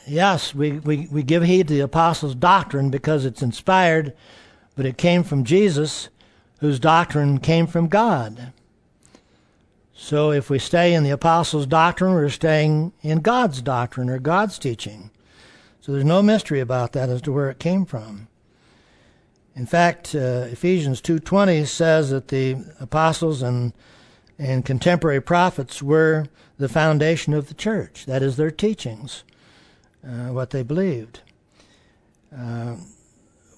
Yes, 0.07 0.53
we, 0.53 0.73
we, 0.79 1.07
we 1.11 1.23
give 1.23 1.43
heed 1.43 1.67
to 1.67 1.75
the 1.75 1.79
apostles' 1.81 2.35
doctrine 2.35 2.89
because 2.89 3.23
it's 3.23 3.41
inspired, 3.41 4.13
but 4.75 4.85
it 4.85 4.97
came 4.97 5.23
from 5.23 5.43
Jesus 5.43 6.09
whose 6.59 6.79
doctrine 6.79 7.39
came 7.39 7.67
from 7.67 7.87
God. 7.87 8.51
So 10.01 10.31
if 10.31 10.49
we 10.49 10.57
stay 10.57 10.95
in 10.95 11.03
the 11.03 11.11
apostles' 11.11 11.67
doctrine, 11.67 12.13
we're 12.13 12.27
staying 12.29 12.91
in 13.03 13.19
God's 13.19 13.61
doctrine 13.61 14.09
or 14.09 14.17
God's 14.17 14.57
teaching. 14.57 15.11
So 15.79 15.91
there's 15.91 16.03
no 16.03 16.23
mystery 16.23 16.59
about 16.59 16.93
that 16.93 17.07
as 17.07 17.21
to 17.21 17.31
where 17.31 17.51
it 17.51 17.59
came 17.59 17.85
from. 17.85 18.27
In 19.55 19.67
fact, 19.67 20.15
uh, 20.15 20.47
Ephesians 20.49 21.01
2:20 21.01 21.65
says 21.65 22.09
that 22.09 22.29
the 22.29 22.57
apostles 22.79 23.43
and 23.43 23.73
and 24.39 24.65
contemporary 24.65 25.21
prophets 25.21 25.83
were 25.83 26.25
the 26.57 26.67
foundation 26.67 27.35
of 27.35 27.47
the 27.47 27.53
church. 27.53 28.05
That 28.07 28.23
is 28.23 28.37
their 28.37 28.51
teachings, 28.51 29.23
uh, 30.03 30.29
what 30.29 30.49
they 30.49 30.63
believed. 30.63 31.21
Uh, 32.35 32.77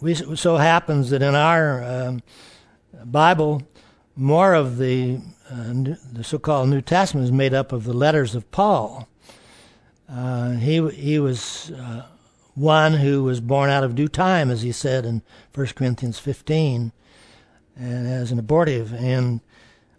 we 0.01 0.13
so 0.13 0.57
happens 0.57 1.09
that 1.11 1.21
in 1.21 1.35
our 1.35 1.81
um, 1.81 2.21
Bible, 3.05 3.63
more 4.15 4.53
of 4.53 4.77
the 4.77 5.19
uh, 5.49 5.95
the 6.11 6.23
so-called 6.23 6.69
New 6.69 6.81
Testament 6.81 7.25
is 7.25 7.31
made 7.31 7.53
up 7.53 7.71
of 7.71 7.83
the 7.83 7.93
letters 7.93 8.35
of 8.35 8.49
Paul. 8.51 9.07
Uh, 10.09 10.51
he 10.53 10.87
he 10.89 11.19
was 11.19 11.71
uh, 11.71 12.05
one 12.55 12.93
who 12.93 13.23
was 13.23 13.39
born 13.39 13.69
out 13.69 13.83
of 13.83 13.95
due 13.95 14.07
time, 14.07 14.51
as 14.51 14.61
he 14.61 14.71
said 14.71 15.05
in 15.05 15.21
1 15.53 15.67
Corinthians 15.67 16.19
15, 16.19 16.91
and 17.75 18.07
as 18.07 18.31
an 18.31 18.39
abortive, 18.39 18.93
and 18.93 19.41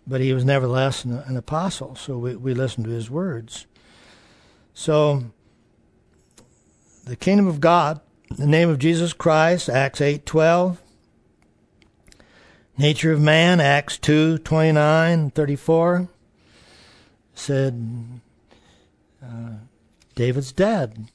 but 0.06 0.20
he 0.20 0.32
was 0.32 0.44
nevertheless 0.44 1.04
an, 1.04 1.18
an 1.26 1.36
apostle. 1.36 1.96
So 1.96 2.18
we 2.18 2.36
we 2.36 2.54
listen 2.54 2.84
to 2.84 2.90
his 2.90 3.10
words. 3.10 3.66
So 4.72 5.24
the 7.04 7.16
kingdom 7.16 7.46
of 7.46 7.60
God, 7.60 8.00
the 8.30 8.46
name 8.46 8.68
of 8.68 8.78
Jesus 8.78 9.12
Christ, 9.12 9.68
Acts 9.68 10.00
eight 10.00 10.24
twelve. 10.24 10.80
Nature 12.76 13.12
of 13.12 13.20
Man, 13.20 13.60
Acts 13.60 13.98
2 13.98 14.38
29 14.38 15.30
34, 15.30 16.08
said 17.32 18.20
uh, 19.22 19.52
David's 20.16 20.50
dead. 20.50 21.08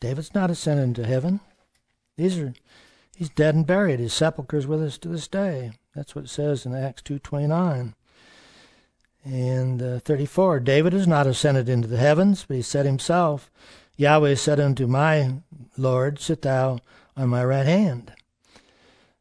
David's 0.00 0.34
not 0.34 0.50
ascended 0.50 0.84
into 0.84 1.06
heaven. 1.06 1.40
These 2.16 2.38
are 2.38 2.54
he's 3.14 3.28
dead 3.28 3.54
and 3.54 3.66
buried. 3.66 4.00
His 4.00 4.14
sepulchre 4.14 4.56
is 4.56 4.66
with 4.66 4.82
us 4.82 4.96
to 4.98 5.08
this 5.08 5.28
day. 5.28 5.72
That's 5.94 6.14
what 6.14 6.24
it 6.24 6.30
says 6.30 6.64
in 6.64 6.74
Acts 6.74 7.02
two 7.02 7.18
twenty 7.18 7.48
nine. 7.48 7.94
And 9.26 9.80
uh, 9.80 9.98
34, 10.00 10.60
David 10.60 10.92
is 10.92 11.06
not 11.06 11.26
ascended 11.26 11.66
into 11.66 11.88
the 11.88 11.96
heavens, 11.96 12.44
but 12.46 12.56
he 12.56 12.62
said 12.62 12.84
himself, 12.84 13.50
Yahweh 13.96 14.34
said 14.34 14.60
unto 14.60 14.86
my 14.86 15.36
Lord, 15.78 16.18
Sit 16.18 16.42
thou 16.42 16.80
on 17.16 17.30
my 17.30 17.42
right 17.42 17.64
hand. 17.64 18.12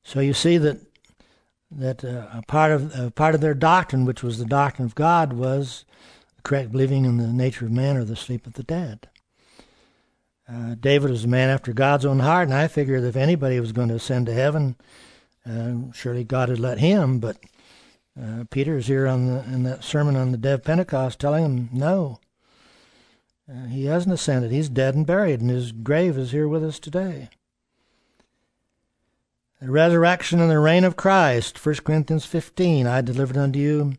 So 0.04 0.20
you 0.20 0.34
see 0.34 0.58
that 0.58 0.82
that 1.78 2.04
uh, 2.04 2.28
a 2.34 2.42
part 2.48 2.72
of 2.72 2.98
a 2.98 3.12
part 3.12 3.36
of 3.36 3.42
their 3.42 3.54
doctrine, 3.54 4.06
which 4.06 4.24
was 4.24 4.38
the 4.38 4.46
doctrine 4.46 4.86
of 4.86 4.96
God, 4.96 5.34
was 5.34 5.86
correct 6.44 6.72
believing 6.72 7.06
in 7.06 7.18
the 7.18 7.28
nature 7.28 7.66
of 7.66 7.72
man 7.72 7.98
or 7.98 8.04
the 8.04 8.16
sleep 8.16 8.46
of 8.46 8.54
the 8.54 8.64
dead. 8.64 9.10
Uh, 10.48 10.76
David 10.76 11.10
was 11.10 11.24
a 11.24 11.30
man 11.30 11.50
after 11.50 11.72
God's 11.74 12.06
own 12.06 12.20
heart, 12.20 12.50
and 12.50 12.58
I 12.58 12.68
figured 12.68 13.04
if 13.04 13.16
anybody 13.16 13.60
was 13.60 13.72
going 13.72 13.88
to 13.88 13.96
ascend 13.96 14.26
to 14.26 14.34
heaven, 14.34 14.76
uh, 15.50 15.92
surely 15.94 16.24
God 16.24 16.50
had 16.50 16.60
let 16.60 16.80
him. 16.80 17.20
But 17.20 17.38
uh, 18.22 18.44
Peter 18.52 18.78
is 18.78 18.88
here 18.88 19.08
on 19.08 19.26
the 19.28 19.44
in 19.46 19.64
that 19.64 19.84
sermon 19.84 20.16
on 20.16 20.32
the 20.32 20.38
day 20.38 20.52
of 20.52 20.64
Pentecost, 20.64 21.20
telling 21.20 21.46
him 21.46 21.70
no. 21.72 22.20
Uh, 23.50 23.68
he 23.68 23.86
hasn't 23.86 24.14
ascended. 24.14 24.52
He's 24.52 24.70
dead 24.70 24.96
and 24.96 25.06
buried, 25.06 25.42
and 25.42 25.50
his 25.50 25.72
grave 25.72 26.18
is 26.18 26.32
here 26.32 26.48
with 26.48 26.64
us 26.64 26.80
today. 26.80 27.30
The 29.64 29.72
resurrection 29.72 30.42
and 30.42 30.52
the 30.52 30.60
reign 30.60 30.84
of 30.84 30.98
Christ, 30.98 31.66
1 31.66 31.76
Corinthians 31.86 32.26
15, 32.26 32.86
I 32.86 33.00
delivered 33.00 33.38
unto 33.38 33.60
you 33.60 33.94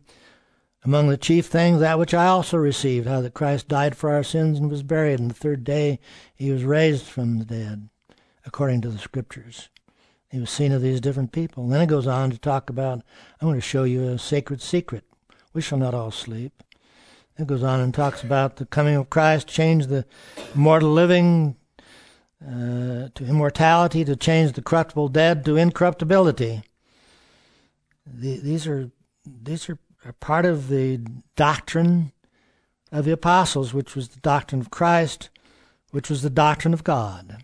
among 0.83 1.09
the 1.09 1.17
chief 1.17 1.47
things 1.47 1.79
that 1.79 1.97
which 1.97 2.13
I 2.13 2.27
also 2.27 2.57
received, 2.57 3.07
how 3.07 3.21
that 3.21 3.33
Christ 3.33 3.67
died 3.67 3.97
for 3.97 4.11
our 4.11 4.21
sins 4.21 4.59
and 4.59 4.69
was 4.69 4.83
buried, 4.83 5.19
and 5.19 5.31
the 5.31 5.33
third 5.33 5.63
day 5.63 5.99
he 6.35 6.51
was 6.51 6.63
raised 6.63 7.07
from 7.07 7.39
the 7.39 7.45
dead, 7.45 7.89
according 8.45 8.81
to 8.81 8.89
the 8.89 8.99
scriptures. 8.99 9.69
He 10.29 10.39
was 10.39 10.51
seen 10.51 10.71
of 10.71 10.83
these 10.83 11.01
different 11.01 11.31
people. 11.31 11.63
And 11.63 11.73
then 11.73 11.81
it 11.81 11.89
goes 11.89 12.05
on 12.05 12.29
to 12.29 12.37
talk 12.37 12.69
about, 12.69 13.01
I'm 13.41 13.47
going 13.47 13.55
to 13.55 13.59
show 13.59 13.85
you 13.85 14.07
a 14.07 14.19
sacred 14.19 14.61
secret. 14.61 15.03
We 15.51 15.63
shall 15.63 15.79
not 15.79 15.95
all 15.95 16.11
sleep. 16.11 16.61
It 17.39 17.47
goes 17.47 17.63
on 17.63 17.79
and 17.79 17.91
talks 17.91 18.21
about 18.21 18.57
the 18.57 18.67
coming 18.67 18.97
of 18.97 19.09
Christ, 19.09 19.47
change 19.47 19.87
the 19.87 20.05
mortal 20.53 20.91
living 20.91 21.55
uh, 22.45 23.09
to 23.15 23.25
immortality, 23.25 24.05
to 24.05 24.15
change 24.15 24.51
the 24.51 24.61
corruptible 24.61 25.09
dead 25.09 25.43
to 25.45 25.57
incorruptibility. 25.57 26.61
The, 28.05 28.37
these 28.39 28.67
are 28.67 28.91
these 29.25 29.69
are, 29.69 29.79
are 30.05 30.13
part 30.13 30.45
of 30.45 30.67
the 30.67 30.99
doctrine 31.35 32.11
of 32.91 33.05
the 33.05 33.11
apostles, 33.11 33.73
which 33.73 33.95
was 33.95 34.09
the 34.09 34.19
doctrine 34.19 34.61
of 34.61 34.69
Christ, 34.69 35.29
which 35.91 36.09
was 36.09 36.21
the 36.21 36.29
doctrine 36.29 36.73
of 36.73 36.83
God. 36.83 37.43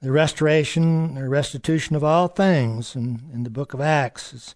The 0.00 0.12
restoration 0.12 1.18
or 1.18 1.28
restitution 1.28 1.96
of 1.96 2.04
all 2.04 2.28
things 2.28 2.94
in, 2.94 3.30
in 3.34 3.42
the 3.42 3.50
book 3.50 3.74
of 3.74 3.80
Acts 3.80 4.54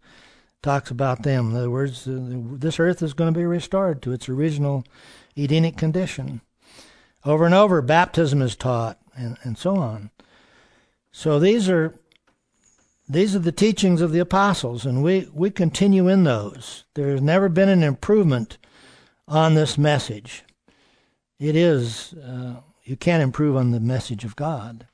talks 0.63 0.91
about 0.91 1.23
them. 1.23 1.51
In 1.51 1.57
other 1.57 1.71
words, 1.71 2.05
this 2.07 2.81
earth 2.81 3.03
is 3.03 3.13
going 3.13 3.35
to 3.35 3.39
be 3.39 3.45
restored 3.45 4.01
to 4.03 4.13
its 4.13 4.29
original 4.29 4.85
Edenic 5.37 5.77
condition. 5.77 6.41
Over 7.25 7.47
and 7.47 7.55
over, 7.55 7.81
baptism 7.81 8.43
is 8.43 8.55
taught, 8.55 8.99
and, 9.17 9.39
and 9.43 9.57
so 9.57 9.77
on. 9.77 10.11
So 11.11 11.39
these 11.39 11.69
are 11.69 11.95
these 13.09 13.37
are 13.37 13.41
the 13.41 13.53
teachings 13.53 14.01
of 14.01 14.13
the 14.13 14.19
apostles, 14.19 14.87
and 14.87 15.03
we, 15.03 15.29
we 15.33 15.51
continue 15.51 16.09
in 16.09 16.25
those. 16.25 16.85
There 16.95 17.11
has 17.11 17.21
never 17.21 17.51
been 17.51 17.69
an 17.69 17.83
improvement 17.83 18.57
on 19.29 19.55
this 19.55 19.77
message. 19.77 20.43
It 21.39 21.55
is, 21.55 22.15
uh, 22.15 22.61
you 22.83 22.97
can't 22.97 23.23
improve 23.23 23.57
on 23.57 23.73
the 23.73 23.81
message 23.81 24.25
of 24.25 24.37
God. 24.37 24.87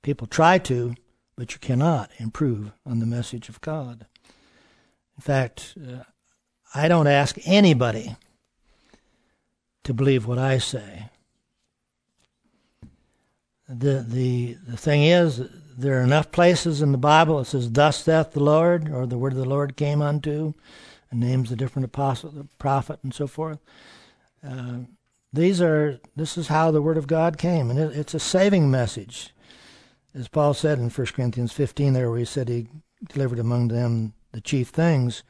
People 0.00 0.26
try 0.26 0.56
to, 0.58 0.94
but 1.36 1.52
you 1.52 1.58
cannot 1.58 2.10
improve 2.16 2.72
on 2.86 2.98
the 2.98 3.06
message 3.06 3.50
of 3.50 3.60
God. 3.60 4.06
In 5.16 5.20
fact, 5.20 5.76
uh, 5.78 6.04
I 6.74 6.88
don't 6.88 7.06
ask 7.06 7.36
anybody 7.44 8.16
to 9.84 9.92
believe 9.92 10.26
what 10.26 10.38
I 10.38 10.56
say 10.56 11.10
the 13.68 14.04
the 14.06 14.56
the 14.66 14.76
thing 14.76 15.02
is 15.02 15.42
there 15.76 16.00
are 16.00 16.04
enough 16.04 16.32
places 16.32 16.80
in 16.82 16.90
the 16.92 16.98
Bible 16.98 17.38
that 17.38 17.44
says 17.44 17.70
thus 17.70 18.02
saith 18.02 18.32
the 18.32 18.42
Lord 18.42 18.90
or 18.90 19.06
the 19.06 19.18
word 19.18 19.32
of 19.32 19.38
the 19.38 19.44
Lord 19.44 19.76
came 19.76 20.00
unto 20.00 20.54
and 21.10 21.20
names 21.20 21.50
the 21.50 21.56
different 21.56 21.84
apostle 21.84 22.30
the 22.30 22.44
prophet 22.58 22.98
and 23.02 23.14
so 23.14 23.26
forth. 23.26 23.58
Uh, 24.46 24.78
these 25.32 25.60
are 25.60 26.00
this 26.16 26.38
is 26.38 26.48
how 26.48 26.70
the 26.70 26.82
word 26.82 26.96
of 26.96 27.06
God 27.06 27.36
came 27.36 27.70
and 27.70 27.78
it, 27.78 27.94
it's 27.94 28.14
a 28.14 28.20
saving 28.20 28.70
message. 28.70 29.34
As 30.14 30.28
Paul 30.28 30.54
said 30.54 30.78
in 30.78 30.88
1 30.88 31.06
Corinthians 31.08 31.52
15 31.52 31.92
there 31.92 32.10
where 32.10 32.18
he 32.18 32.24
said 32.24 32.48
he 32.48 32.68
delivered 33.10 33.38
among 33.38 33.68
them 33.68 34.14
the 34.32 34.40
chief 34.40 34.68
things 34.68 35.22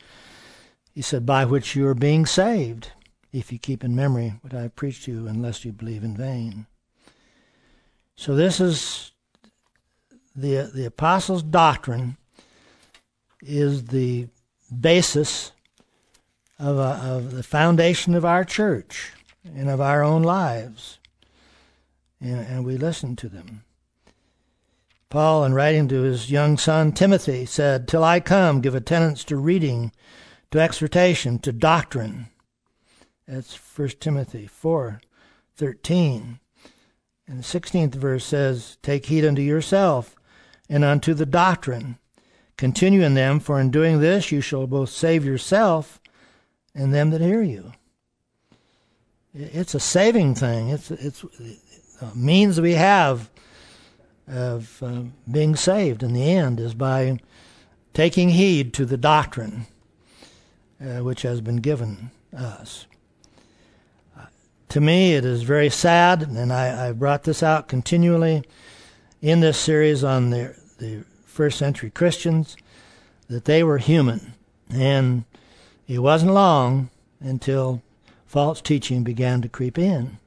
he 0.95 1.03
said 1.03 1.27
by 1.27 1.45
which 1.45 1.75
you 1.75 1.87
are 1.89 1.95
being 1.95 2.25
saved 2.25 2.93
if 3.33 3.53
you 3.53 3.59
keep 3.59 3.83
in 3.83 3.95
memory 3.97 4.35
what 4.41 4.55
I 4.55 4.63
have 4.63 4.77
preached 4.77 5.05
to 5.05 5.13
you 5.13 5.27
unless 5.27 5.65
you 5.65 5.73
believe 5.73 6.05
in 6.05 6.17
vain 6.17 6.67
so 8.19 8.35
this 8.35 8.59
is 8.59 9.13
the 10.35 10.69
the 10.75 10.85
apostles' 10.85 11.45
doctrine 11.45 12.17
is 13.43 13.85
the 13.85 14.27
basis 14.81 15.53
of, 16.59 16.79
a, 16.79 17.01
of 17.01 17.31
the 17.31 17.45
foundation 17.45 18.17
of 18.17 18.25
our 18.25 18.45
church 18.45 19.13
and 19.45 19.71
of 19.71 19.81
our 19.81 20.03
own 20.03 20.25
lives, 20.25 20.99
and, 22.21 22.41
and 22.41 22.67
we 22.67 22.77
listen 22.77 23.15
to 23.15 23.29
them. 23.29 23.63
Paul, 25.11 25.45
in 25.45 25.55
writing 25.55 25.87
to 25.87 26.03
his 26.03 26.29
young 26.29 26.59
son 26.59 26.91
Timothy, 26.91 27.47
said, 27.47 27.87
Till 27.87 28.03
I 28.03 28.19
come, 28.19 28.61
give 28.61 28.75
attendance 28.75 29.23
to 29.25 29.37
reading, 29.37 29.93
to 30.51 30.59
exhortation, 30.59 31.39
to 31.39 31.53
doctrine. 31.53 32.27
That's 33.29 33.55
1 33.55 33.91
Timothy 34.01 34.49
4 34.49 35.01
13. 35.55 36.41
And 37.29 37.39
the 37.39 37.43
16th 37.43 37.95
verse 37.95 38.25
says, 38.25 38.79
Take 38.83 39.07
heed 39.07 39.25
unto 39.25 39.43
yourself 39.43 40.17
and 40.69 40.83
unto 40.83 41.15
the 41.15 41.27
doctrine. 41.27 41.99
Continue 42.57 43.03
in 43.03 43.15
them, 43.15 43.39
for 43.39 43.61
in 43.61 43.71
doing 43.71 44.01
this 44.01 44.33
you 44.33 44.41
shall 44.41 44.67
both 44.67 44.89
save 44.89 45.25
yourself 45.25 46.01
and 46.75 46.93
them 46.93 47.11
that 47.11 47.21
hear 47.21 47.43
you. 47.43 47.73
It's 49.35 49.75
a 49.75 49.81
saving 49.81 50.35
thing. 50.35 50.71
It's 50.71 50.91
it's 50.91 51.25
a 52.01 52.17
means 52.17 52.61
we 52.61 52.73
have 52.73 53.31
of 54.27 54.83
uh, 54.83 55.03
being 55.31 55.55
saved 55.55 56.03
in 56.03 56.13
the 56.13 56.31
end 56.31 56.61
is 56.61 56.75
by 56.75 57.19
taking 57.95 58.31
heed 58.31 58.73
to 58.75 58.85
the 58.85 58.97
doctrine 58.97 59.67
uh, 60.81 61.03
which 61.03 61.23
has 61.23 61.41
been 61.41 61.57
given 61.57 62.11
us. 62.37 62.87
To 64.71 64.81
me, 64.83 65.15
it 65.15 65.25
is 65.25 65.45
very 65.45 65.71
sad, 65.71 66.23
and 66.23 66.53
I, 66.53 66.89
I 66.89 66.93
brought 66.93 67.23
this 67.23 67.43
out 67.43 67.69
continually 67.69 68.45
in 69.23 69.41
this 69.41 69.57
series 69.57 70.05
on 70.05 70.29
the, 70.29 70.55
the 70.79 71.05
first 71.25 71.59
century 71.59 71.91
Christians, 71.91 72.57
that 73.29 73.47
they 73.47 73.63
were 73.63 73.79
human. 73.79 74.35
And 74.71 75.25
it 75.87 76.01
wasn't 76.01 76.33
long 76.33 76.91
until 77.21 77.83
false 78.27 78.61
teaching 78.61 79.05
began 79.05 79.41
to 79.41 79.49
creep 79.49 79.79
in. 79.79 80.19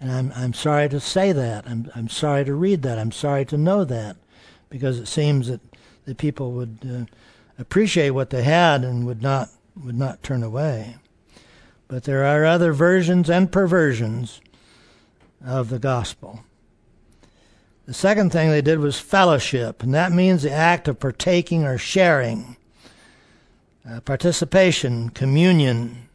And 0.00 0.12
I'm, 0.12 0.32
I'm 0.36 0.54
sorry 0.54 0.88
to 0.90 1.00
say 1.00 1.32
that. 1.32 1.66
I'm, 1.66 1.90
I'm 1.96 2.08
sorry 2.08 2.44
to 2.44 2.54
read 2.54 2.82
that. 2.82 2.98
I'm 2.98 3.12
sorry 3.12 3.44
to 3.46 3.58
know 3.58 3.84
that 3.84 4.16
because 4.70 5.00
it 5.00 5.08
seems 5.08 5.48
that 5.48 5.60
the 6.04 6.14
people 6.14 6.52
would 6.52 6.78
uh, 6.88 7.12
appreciate 7.58 8.10
what 8.10 8.30
they 8.30 8.44
had 8.44 8.84
and 8.84 9.06
would 9.06 9.22
not, 9.22 9.48
would 9.82 9.98
not 9.98 10.22
turn 10.22 10.44
away. 10.44 10.96
But 11.88 12.04
there 12.04 12.24
are 12.24 12.44
other 12.44 12.72
versions 12.72 13.30
and 13.30 13.50
perversions 13.50 14.40
of 15.44 15.68
the 15.68 15.78
gospel. 15.78 16.40
The 17.86 17.94
second 17.94 18.32
thing 18.32 18.50
they 18.50 18.62
did 18.62 18.80
was 18.80 18.98
fellowship, 18.98 19.82
and 19.82 19.94
that 19.94 20.10
means 20.10 20.42
the 20.42 20.50
act 20.50 20.88
of 20.88 20.98
partaking 20.98 21.64
or 21.64 21.78
sharing, 21.78 22.56
uh, 23.88 24.00
participation, 24.00 25.10
communion. 25.10 26.08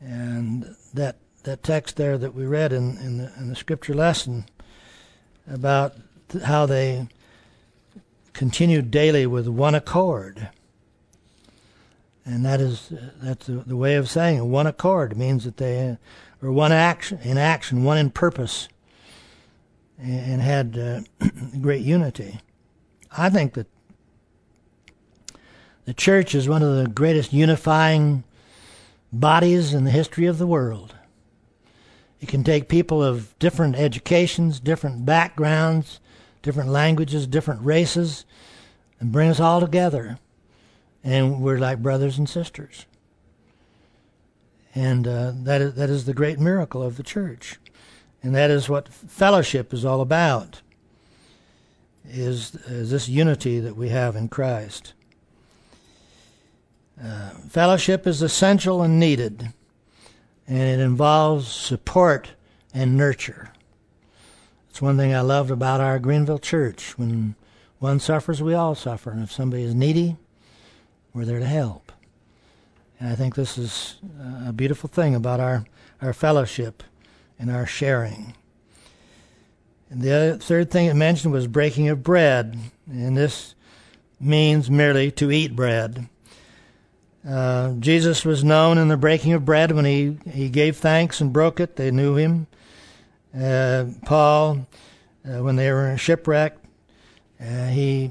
And 0.00 0.74
that 0.94 1.16
that 1.44 1.62
text 1.62 1.96
there 1.96 2.18
that 2.18 2.34
we 2.34 2.46
read 2.46 2.72
in, 2.72 2.96
in, 2.98 3.18
the, 3.18 3.32
in 3.38 3.48
the 3.48 3.56
scripture 3.56 3.94
lesson 3.94 4.46
about 5.48 5.94
how 6.44 6.66
they 6.66 7.06
continued 8.32 8.90
daily 8.90 9.26
with 9.26 9.46
one 9.46 9.74
accord. 9.74 10.48
And 12.26 12.44
that 12.44 12.60
is 12.60 12.92
that's 13.22 13.46
the, 13.46 13.76
way 13.76 13.96
of 13.96 14.08
saying 14.08 14.38
it. 14.38 14.44
One 14.44 14.66
accord 14.66 15.16
means 15.16 15.44
that 15.44 15.58
they 15.58 15.98
were 16.40 16.52
one 16.52 16.72
action 16.72 17.18
in 17.22 17.36
action, 17.36 17.84
one 17.84 17.98
in 17.98 18.10
purpose, 18.10 18.68
and, 19.98 20.40
and 20.40 20.42
had 20.42 20.78
uh, 20.78 21.28
great 21.60 21.82
unity. 21.82 22.40
I 23.16 23.28
think 23.28 23.54
that 23.54 23.66
the 25.84 25.94
church 25.94 26.34
is 26.34 26.48
one 26.48 26.62
of 26.62 26.76
the 26.76 26.88
greatest 26.88 27.32
unifying 27.32 28.24
bodies 29.12 29.74
in 29.74 29.84
the 29.84 29.90
history 29.90 30.26
of 30.26 30.38
the 30.38 30.46
world. 30.46 30.94
It 32.20 32.28
can 32.28 32.42
take 32.42 32.68
people 32.68 33.02
of 33.02 33.38
different 33.38 33.76
educations, 33.76 34.60
different 34.60 35.04
backgrounds, 35.04 36.00
different 36.42 36.70
languages, 36.70 37.26
different 37.26 37.62
races, 37.62 38.24
and 38.98 39.12
bring 39.12 39.28
us 39.28 39.40
all 39.40 39.60
together. 39.60 40.18
And 41.04 41.40
we're 41.40 41.58
like 41.58 41.82
brothers 41.82 42.18
and 42.18 42.28
sisters. 42.28 42.86
And 44.74 45.06
uh, 45.06 45.32
that, 45.34 45.60
is, 45.60 45.74
that 45.74 45.90
is 45.90 46.06
the 46.06 46.14
great 46.14 46.40
miracle 46.40 46.82
of 46.82 46.96
the 46.96 47.02
church. 47.04 47.60
And 48.22 48.34
that 48.34 48.50
is 48.50 48.68
what 48.68 48.88
fellowship 48.88 49.72
is 49.72 49.84
all 49.84 50.00
about, 50.00 50.62
is, 52.08 52.54
is 52.66 52.90
this 52.90 53.08
unity 53.08 53.60
that 53.60 53.76
we 53.76 53.90
have 53.90 54.16
in 54.16 54.28
Christ. 54.28 54.94
Uh, 57.00 57.30
fellowship 57.48 58.06
is 58.06 58.22
essential 58.22 58.82
and 58.82 58.98
needed 58.98 59.52
and 60.46 60.58
it 60.58 60.80
involves 60.80 61.48
support 61.48 62.30
and 62.72 62.96
nurture. 62.96 63.52
It's 64.68 64.82
one 64.82 64.96
thing 64.96 65.14
I 65.14 65.20
loved 65.20 65.50
about 65.50 65.80
our 65.80 65.98
Greenville 65.98 66.38
church. 66.38 66.98
When 66.98 67.36
one 67.78 68.00
suffers, 68.00 68.42
we 68.42 68.54
all 68.54 68.74
suffer. 68.74 69.10
And 69.10 69.22
if 69.22 69.32
somebody 69.32 69.62
is 69.62 69.74
needy, 69.74 70.16
we're 71.14 71.24
there 71.24 71.38
to 71.38 71.46
help. 71.46 71.92
And 72.98 73.08
I 73.08 73.14
think 73.14 73.34
this 73.34 73.56
is 73.56 73.96
a 74.46 74.52
beautiful 74.52 74.88
thing 74.88 75.14
about 75.14 75.40
our, 75.40 75.64
our 76.02 76.12
fellowship 76.12 76.82
and 77.38 77.50
our 77.50 77.66
sharing. 77.66 78.34
And 79.90 80.02
the 80.02 80.12
other, 80.12 80.36
third 80.36 80.70
thing 80.70 80.86
it 80.86 80.94
mentioned 80.94 81.32
was 81.32 81.46
breaking 81.46 81.88
of 81.88 82.02
bread. 82.02 82.58
And 82.90 83.16
this 83.16 83.54
means 84.18 84.70
merely 84.70 85.10
to 85.12 85.30
eat 85.30 85.54
bread. 85.54 86.08
Uh, 87.28 87.72
Jesus 87.78 88.24
was 88.24 88.44
known 88.44 88.76
in 88.76 88.88
the 88.88 88.96
breaking 88.96 89.32
of 89.32 89.44
bread 89.44 89.72
when 89.72 89.84
he, 89.84 90.18
he 90.30 90.48
gave 90.48 90.76
thanks 90.76 91.20
and 91.20 91.32
broke 91.32 91.60
it. 91.60 91.76
They 91.76 91.90
knew 91.90 92.16
him. 92.16 92.46
Uh, 93.38 93.86
Paul, 94.04 94.66
uh, 95.24 95.42
when 95.42 95.56
they 95.56 95.70
were 95.70 95.86
in 95.86 95.94
a 95.94 95.98
shipwreck, 95.98 96.56
uh, 97.40 97.66
he, 97.68 98.10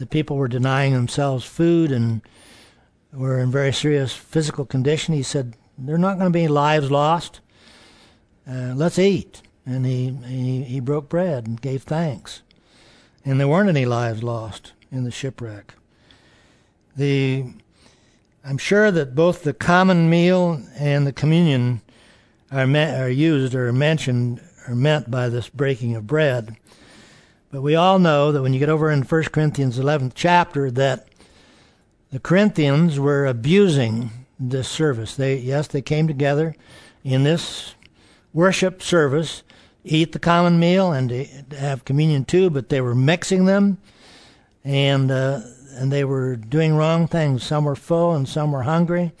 the 0.00 0.06
people 0.06 0.36
were 0.38 0.48
denying 0.48 0.94
themselves 0.94 1.44
food 1.44 1.92
and 1.92 2.22
were 3.12 3.38
in 3.38 3.50
very 3.50 3.72
serious 3.72 4.14
physical 4.14 4.64
condition. 4.64 5.14
He 5.14 5.22
said, 5.22 5.54
"There 5.76 5.94
are 5.94 5.98
not 5.98 6.18
going 6.18 6.32
to 6.32 6.36
be 6.36 6.44
any 6.44 6.48
lives 6.48 6.90
lost. 6.90 7.40
Uh, 8.50 8.72
let's 8.74 8.98
eat." 8.98 9.42
And 9.66 9.84
he, 9.84 10.08
he 10.26 10.62
he 10.64 10.80
broke 10.80 11.10
bread 11.10 11.46
and 11.46 11.60
gave 11.60 11.82
thanks, 11.82 12.40
and 13.26 13.38
there 13.38 13.46
weren't 13.46 13.68
any 13.68 13.84
lives 13.84 14.22
lost 14.22 14.72
in 14.90 15.04
the 15.04 15.10
shipwreck. 15.10 15.74
The 16.96 17.44
I'm 18.42 18.58
sure 18.58 18.90
that 18.90 19.14
both 19.14 19.42
the 19.42 19.52
common 19.52 20.08
meal 20.08 20.62
and 20.78 21.06
the 21.06 21.12
communion 21.12 21.82
are, 22.50 22.66
me- 22.66 22.80
are 22.80 23.10
used 23.10 23.54
or 23.54 23.70
mentioned 23.70 24.40
or 24.66 24.74
meant 24.74 25.10
by 25.10 25.28
this 25.28 25.50
breaking 25.50 25.94
of 25.94 26.06
bread. 26.06 26.56
But 27.52 27.62
we 27.62 27.74
all 27.74 27.98
know 27.98 28.30
that 28.30 28.42
when 28.42 28.52
you 28.52 28.60
get 28.60 28.68
over 28.68 28.90
in 28.90 29.02
1 29.02 29.22
Corinthians 29.24 29.76
11th 29.76 30.12
chapter 30.14 30.70
that 30.70 31.08
the 32.12 32.20
Corinthians 32.20 33.00
were 33.00 33.26
abusing 33.26 34.10
this 34.38 34.68
service. 34.68 35.16
They 35.16 35.36
yes, 35.36 35.66
they 35.66 35.82
came 35.82 36.06
together 36.06 36.54
in 37.02 37.24
this 37.24 37.74
worship 38.32 38.82
service, 38.82 39.42
eat 39.84 40.12
the 40.12 40.18
common 40.20 40.60
meal 40.60 40.92
and 40.92 41.10
have 41.52 41.84
communion 41.84 42.24
too, 42.24 42.50
but 42.50 42.68
they 42.68 42.80
were 42.80 42.94
mixing 42.94 43.46
them 43.46 43.78
and 44.64 45.10
uh, 45.10 45.40
and 45.72 45.92
they 45.92 46.04
were 46.04 46.36
doing 46.36 46.76
wrong 46.76 47.08
things. 47.08 47.42
Some 47.42 47.64
were 47.64 47.76
full 47.76 48.14
and 48.14 48.28
some 48.28 48.52
were 48.52 48.62
hungry. 48.62 49.12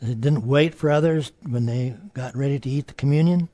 They 0.00 0.14
didn't 0.14 0.46
wait 0.46 0.74
for 0.74 0.90
others 0.90 1.32
when 1.42 1.66
they 1.66 1.96
got 2.14 2.36
ready 2.36 2.60
to 2.60 2.70
eat 2.70 2.86
the 2.86 2.94
communion, 2.94 3.48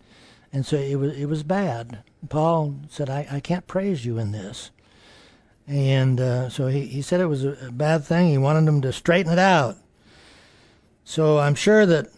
and 0.52 0.66
so 0.66 0.76
it 0.76 0.96
was 0.96 1.16
it 1.16 1.26
was 1.26 1.42
bad. 1.42 2.02
Paul 2.28 2.76
said, 2.88 3.10
"I, 3.10 3.26
I 3.30 3.40
can't 3.40 3.66
praise 3.66 4.04
you 4.04 4.18
in 4.18 4.32
this," 4.32 4.70
and 5.66 6.20
uh, 6.20 6.48
so 6.48 6.66
he, 6.68 6.86
he 6.86 7.02
said 7.02 7.20
it 7.20 7.26
was 7.26 7.44
a, 7.44 7.70
bad 7.72 8.04
thing. 8.04 8.30
He 8.30 8.38
wanted 8.38 8.66
them 8.66 8.80
to 8.82 8.92
straighten 8.92 9.32
it 9.32 9.38
out. 9.38 9.76
So 11.04 11.38
I'm 11.38 11.54
sure 11.54 11.86
that 11.86 12.08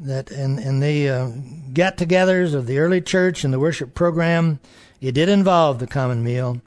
that 0.00 0.30
in 0.30 0.58
in 0.58 0.80
the 0.80 1.08
uh, 1.08 1.30
get-togethers 1.72 2.54
of 2.54 2.66
the 2.66 2.78
early 2.78 3.00
church 3.00 3.44
and 3.44 3.52
the 3.52 3.60
worship 3.60 3.94
program, 3.94 4.58
it 5.00 5.12
did 5.12 5.28
involve 5.28 5.78
the 5.78 5.86
common 5.86 6.22
meal, 6.24 6.60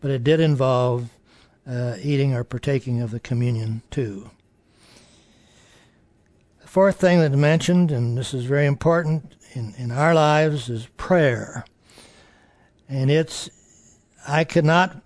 but 0.00 0.10
it 0.10 0.22
did 0.22 0.40
involve 0.40 1.10
uh, 1.68 1.96
eating 2.00 2.34
or 2.34 2.44
partaking 2.44 3.00
of 3.00 3.10
the 3.10 3.20
communion 3.20 3.82
too. 3.90 4.30
The 6.62 6.68
fourth 6.68 7.00
thing 7.00 7.20
that 7.20 7.32
I 7.32 7.36
mentioned, 7.36 7.90
and 7.90 8.16
this 8.16 8.32
is 8.32 8.44
very 8.44 8.66
important 8.66 9.34
in, 9.54 9.74
in 9.76 9.90
our 9.90 10.14
lives, 10.14 10.68
is 10.68 10.86
prayer. 10.96 11.64
And 12.88 13.10
it's, 13.10 13.50
I 14.26 14.44
could 14.44 14.64
not, 14.64 15.02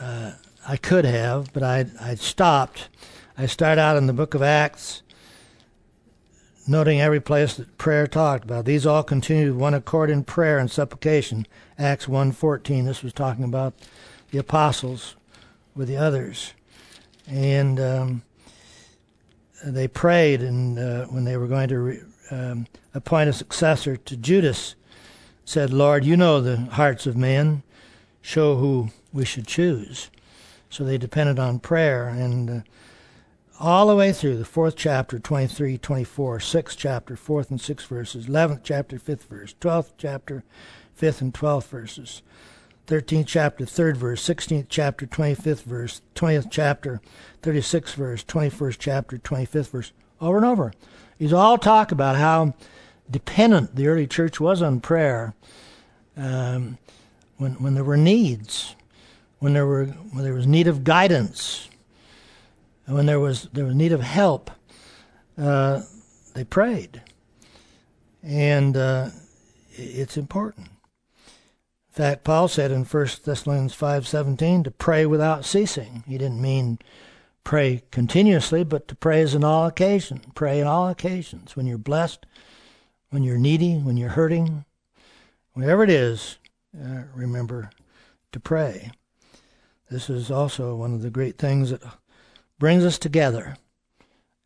uh, 0.00 0.32
I 0.66 0.76
could 0.76 1.04
have, 1.04 1.52
but 1.52 1.62
I, 1.62 1.86
I 2.00 2.14
stopped. 2.14 2.88
I 3.36 3.46
start 3.46 3.78
out 3.78 3.96
in 3.96 4.06
the 4.06 4.12
book 4.12 4.34
of 4.34 4.42
Acts, 4.42 5.02
noting 6.66 7.00
every 7.00 7.20
place 7.20 7.54
that 7.54 7.76
prayer 7.78 8.06
talked 8.06 8.44
about. 8.44 8.64
These 8.64 8.86
all 8.86 9.02
continued 9.02 9.56
one 9.56 9.74
accord 9.74 10.08
in 10.08 10.24
prayer 10.24 10.58
and 10.58 10.70
supplication. 10.70 11.46
Acts 11.78 12.06
1.14, 12.06 12.84
this 12.84 13.02
was 13.02 13.12
talking 13.12 13.44
about 13.44 13.74
the 14.30 14.38
apostles 14.38 15.16
with 15.74 15.88
the 15.88 15.96
others. 15.96 16.54
And 17.26 17.80
um, 17.80 18.22
they 19.64 19.88
prayed, 19.88 20.42
and 20.42 20.78
uh, 20.78 21.06
when 21.06 21.24
they 21.24 21.36
were 21.36 21.48
going 21.48 21.68
to 21.68 21.78
re- 21.78 22.02
um, 22.30 22.66
appoint 22.94 23.28
a 23.28 23.32
successor 23.32 23.96
to 23.96 24.16
Judas, 24.16 24.75
said, 25.46 25.72
Lord, 25.72 26.04
you 26.04 26.16
know 26.16 26.40
the 26.40 26.56
hearts 26.56 27.06
of 27.06 27.16
men. 27.16 27.62
Show 28.20 28.56
who 28.56 28.88
we 29.12 29.24
should 29.24 29.46
choose. 29.46 30.10
So 30.68 30.84
they 30.84 30.98
depended 30.98 31.38
on 31.38 31.60
prayer. 31.60 32.08
And 32.08 32.50
uh, 32.50 32.60
all 33.60 33.86
the 33.86 33.94
way 33.94 34.12
through 34.12 34.38
the 34.38 34.44
fourth 34.44 34.74
chapter, 34.76 35.20
23, 35.20 35.78
24, 35.78 36.40
sixth 36.40 36.76
chapter, 36.76 37.16
fourth 37.16 37.50
and 37.50 37.60
sixth 37.60 37.86
verses, 37.86 38.26
11th 38.26 38.60
chapter, 38.64 38.98
fifth 38.98 39.24
verse, 39.24 39.54
12th 39.60 39.92
chapter, 39.96 40.42
fifth 40.94 41.20
and 41.20 41.32
12th 41.32 41.68
verses, 41.68 42.22
13th 42.88 43.26
chapter, 43.26 43.64
third 43.64 43.96
verse, 43.96 44.28
16th 44.28 44.66
chapter, 44.68 45.06
25th 45.06 45.62
verse, 45.62 46.02
20th 46.16 46.48
chapter, 46.50 47.00
36th 47.42 47.94
verse, 47.94 48.24
21st 48.24 48.76
chapter, 48.80 49.16
25th 49.16 49.70
verse, 49.70 49.92
over 50.20 50.38
and 50.38 50.46
over. 50.46 50.72
These 51.18 51.32
all 51.32 51.56
talk 51.56 51.92
about 51.92 52.16
how 52.16 52.54
dependent 53.10 53.76
the 53.76 53.86
early 53.86 54.06
church 54.06 54.40
was 54.40 54.62
on 54.62 54.80
prayer 54.80 55.34
um, 56.16 56.78
when, 57.36 57.52
when 57.54 57.74
there 57.74 57.84
were 57.84 57.96
needs, 57.96 58.74
when 59.38 59.52
there, 59.52 59.66
were, 59.66 59.86
when 59.86 60.24
there 60.24 60.34
was 60.34 60.46
need 60.46 60.66
of 60.66 60.84
guidance, 60.84 61.68
when 62.86 63.06
there 63.06 63.20
was 63.20 63.48
there 63.52 63.64
was 63.64 63.74
need 63.74 63.92
of 63.92 64.00
help, 64.00 64.50
uh, 65.36 65.82
they 66.34 66.44
prayed, 66.44 67.02
and 68.22 68.76
uh, 68.76 69.08
it's 69.72 70.16
important. 70.16 70.68
In 70.68 71.94
fact, 72.04 72.24
Paul 72.24 72.48
said 72.48 72.70
in 72.70 72.84
1 72.84 73.06
Thessalonians 73.24 73.74
five 73.74 74.06
seventeen 74.06 74.62
to 74.62 74.70
pray 74.70 75.04
without 75.04 75.44
ceasing. 75.44 76.04
He 76.06 76.16
didn't 76.16 76.40
mean 76.40 76.78
pray 77.42 77.82
continuously, 77.90 78.64
but 78.64 78.86
to 78.88 78.94
pray 78.94 79.22
praise 79.22 79.34
on 79.34 79.44
all 79.44 79.66
occasions. 79.66 80.24
Pray 80.34 80.60
in 80.60 80.66
all 80.66 80.88
occasions. 80.88 81.56
When 81.56 81.66
you're 81.66 81.78
blessed, 81.78 82.26
when 83.16 83.22
you're 83.22 83.38
needy, 83.38 83.76
when 83.76 83.96
you're 83.96 84.10
hurting, 84.10 84.66
whatever 85.54 85.82
it 85.82 85.88
is, 85.88 86.36
uh, 86.78 87.04
remember 87.14 87.70
to 88.30 88.38
pray. 88.38 88.90
This 89.90 90.10
is 90.10 90.30
also 90.30 90.76
one 90.76 90.92
of 90.92 91.00
the 91.00 91.08
great 91.08 91.38
things 91.38 91.70
that 91.70 91.80
brings 92.58 92.84
us 92.84 92.98
together 92.98 93.56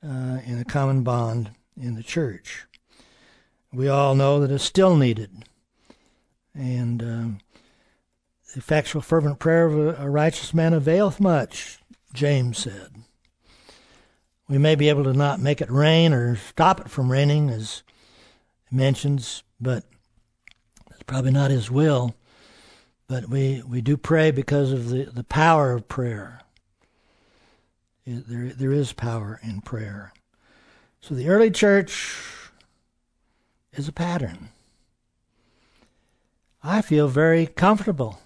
uh, 0.04 0.38
in 0.46 0.60
a 0.60 0.64
common 0.64 1.02
bond 1.02 1.50
in 1.76 1.96
the 1.96 2.04
church. 2.04 2.68
We 3.72 3.88
all 3.88 4.14
know 4.14 4.38
that 4.38 4.52
it's 4.52 4.62
still 4.62 4.94
needed. 4.94 5.44
And 6.54 7.02
um, 7.02 7.40
the 8.52 8.60
effectual, 8.60 9.02
fervent 9.02 9.40
prayer 9.40 9.66
of 9.66 9.76
a, 9.76 10.04
a 10.04 10.08
righteous 10.08 10.54
man 10.54 10.74
availeth 10.74 11.18
much, 11.18 11.80
James 12.14 12.58
said. 12.58 12.94
We 14.48 14.58
may 14.58 14.76
be 14.76 14.90
able 14.90 15.02
to 15.02 15.12
not 15.12 15.40
make 15.40 15.60
it 15.60 15.72
rain 15.72 16.12
or 16.12 16.36
stop 16.36 16.80
it 16.80 16.88
from 16.88 17.10
raining, 17.10 17.50
as 17.50 17.82
mentions, 18.70 19.42
but 19.60 19.84
it's 20.90 21.02
probably 21.04 21.30
not 21.30 21.50
his 21.50 21.70
will. 21.70 22.14
But 23.08 23.28
we, 23.28 23.62
we 23.68 23.80
do 23.80 23.96
pray 23.96 24.30
because 24.30 24.72
of 24.72 24.88
the, 24.90 25.04
the 25.04 25.24
power 25.24 25.72
of 25.72 25.88
prayer 25.88 26.40
there, 28.18 28.48
there 28.48 28.72
is 28.72 28.92
power 28.92 29.40
in 29.42 29.60
prayer. 29.60 30.12
So 31.00 31.14
the 31.14 31.28
early 31.28 31.50
church 31.50 32.16
is 33.72 33.88
a 33.88 33.92
pattern. 33.92 34.50
I 36.62 36.82
feel 36.82 37.08
very 37.08 37.46
comfortable 37.46 38.20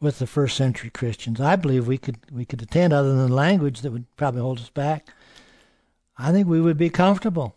with 0.00 0.18
the 0.18 0.26
first 0.26 0.56
century 0.56 0.90
Christians. 0.90 1.40
I 1.40 1.56
believe 1.56 1.86
we 1.86 1.98
could 1.98 2.18
we 2.32 2.44
could 2.44 2.62
attend 2.62 2.92
other 2.92 3.14
than 3.14 3.30
language 3.30 3.82
that 3.82 3.92
would 3.92 4.06
probably 4.16 4.40
hold 4.40 4.58
us 4.58 4.70
back. 4.70 5.08
I 6.18 6.32
think 6.32 6.48
we 6.48 6.60
would 6.60 6.76
be 6.76 6.90
comfortable 6.90 7.54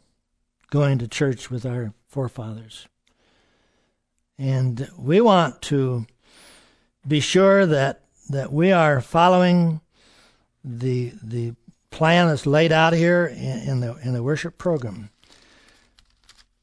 going 0.70 0.98
to 1.00 1.08
church 1.08 1.50
with 1.50 1.66
our 1.66 1.94
forefathers. 2.08 2.88
And 4.38 4.90
we 4.98 5.22
want 5.22 5.62
to 5.64 6.06
be 7.08 7.20
sure 7.20 7.66
that 7.66 8.04
that 8.30 8.54
we 8.54 8.72
are 8.72 9.02
following 9.02 9.82
the 10.64 11.14
the 11.22 11.56
plan 11.90 12.28
that's 12.28 12.46
laid 12.46 12.72
out 12.72 12.94
here 12.94 13.26
in, 13.26 13.60
in 13.60 13.80
the 13.80 13.96
in 13.98 14.14
the 14.14 14.24
worship 14.24 14.58
program. 14.58 15.10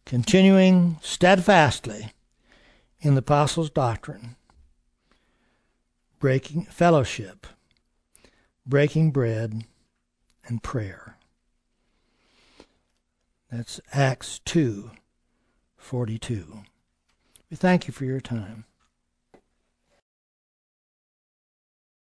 Continuing 0.05 0.99
steadfastly 1.03 2.13
in 3.01 3.15
the 3.15 3.19
apostles' 3.19 3.71
doctrine, 3.71 4.37
breaking 6.21 6.65
fellowship, 6.67 7.47
breaking 8.65 9.11
bread, 9.11 9.65
and 10.47 10.63
prayer. 10.63 11.16
That's 13.51 13.81
Acts 13.93 14.41
two 14.45 14.91
forty 15.77 16.19
two. 16.19 16.63
We 17.51 17.57
thank 17.57 17.87
you 17.87 17.93
for 17.93 18.05
your 18.05 18.21
time. 18.21 18.66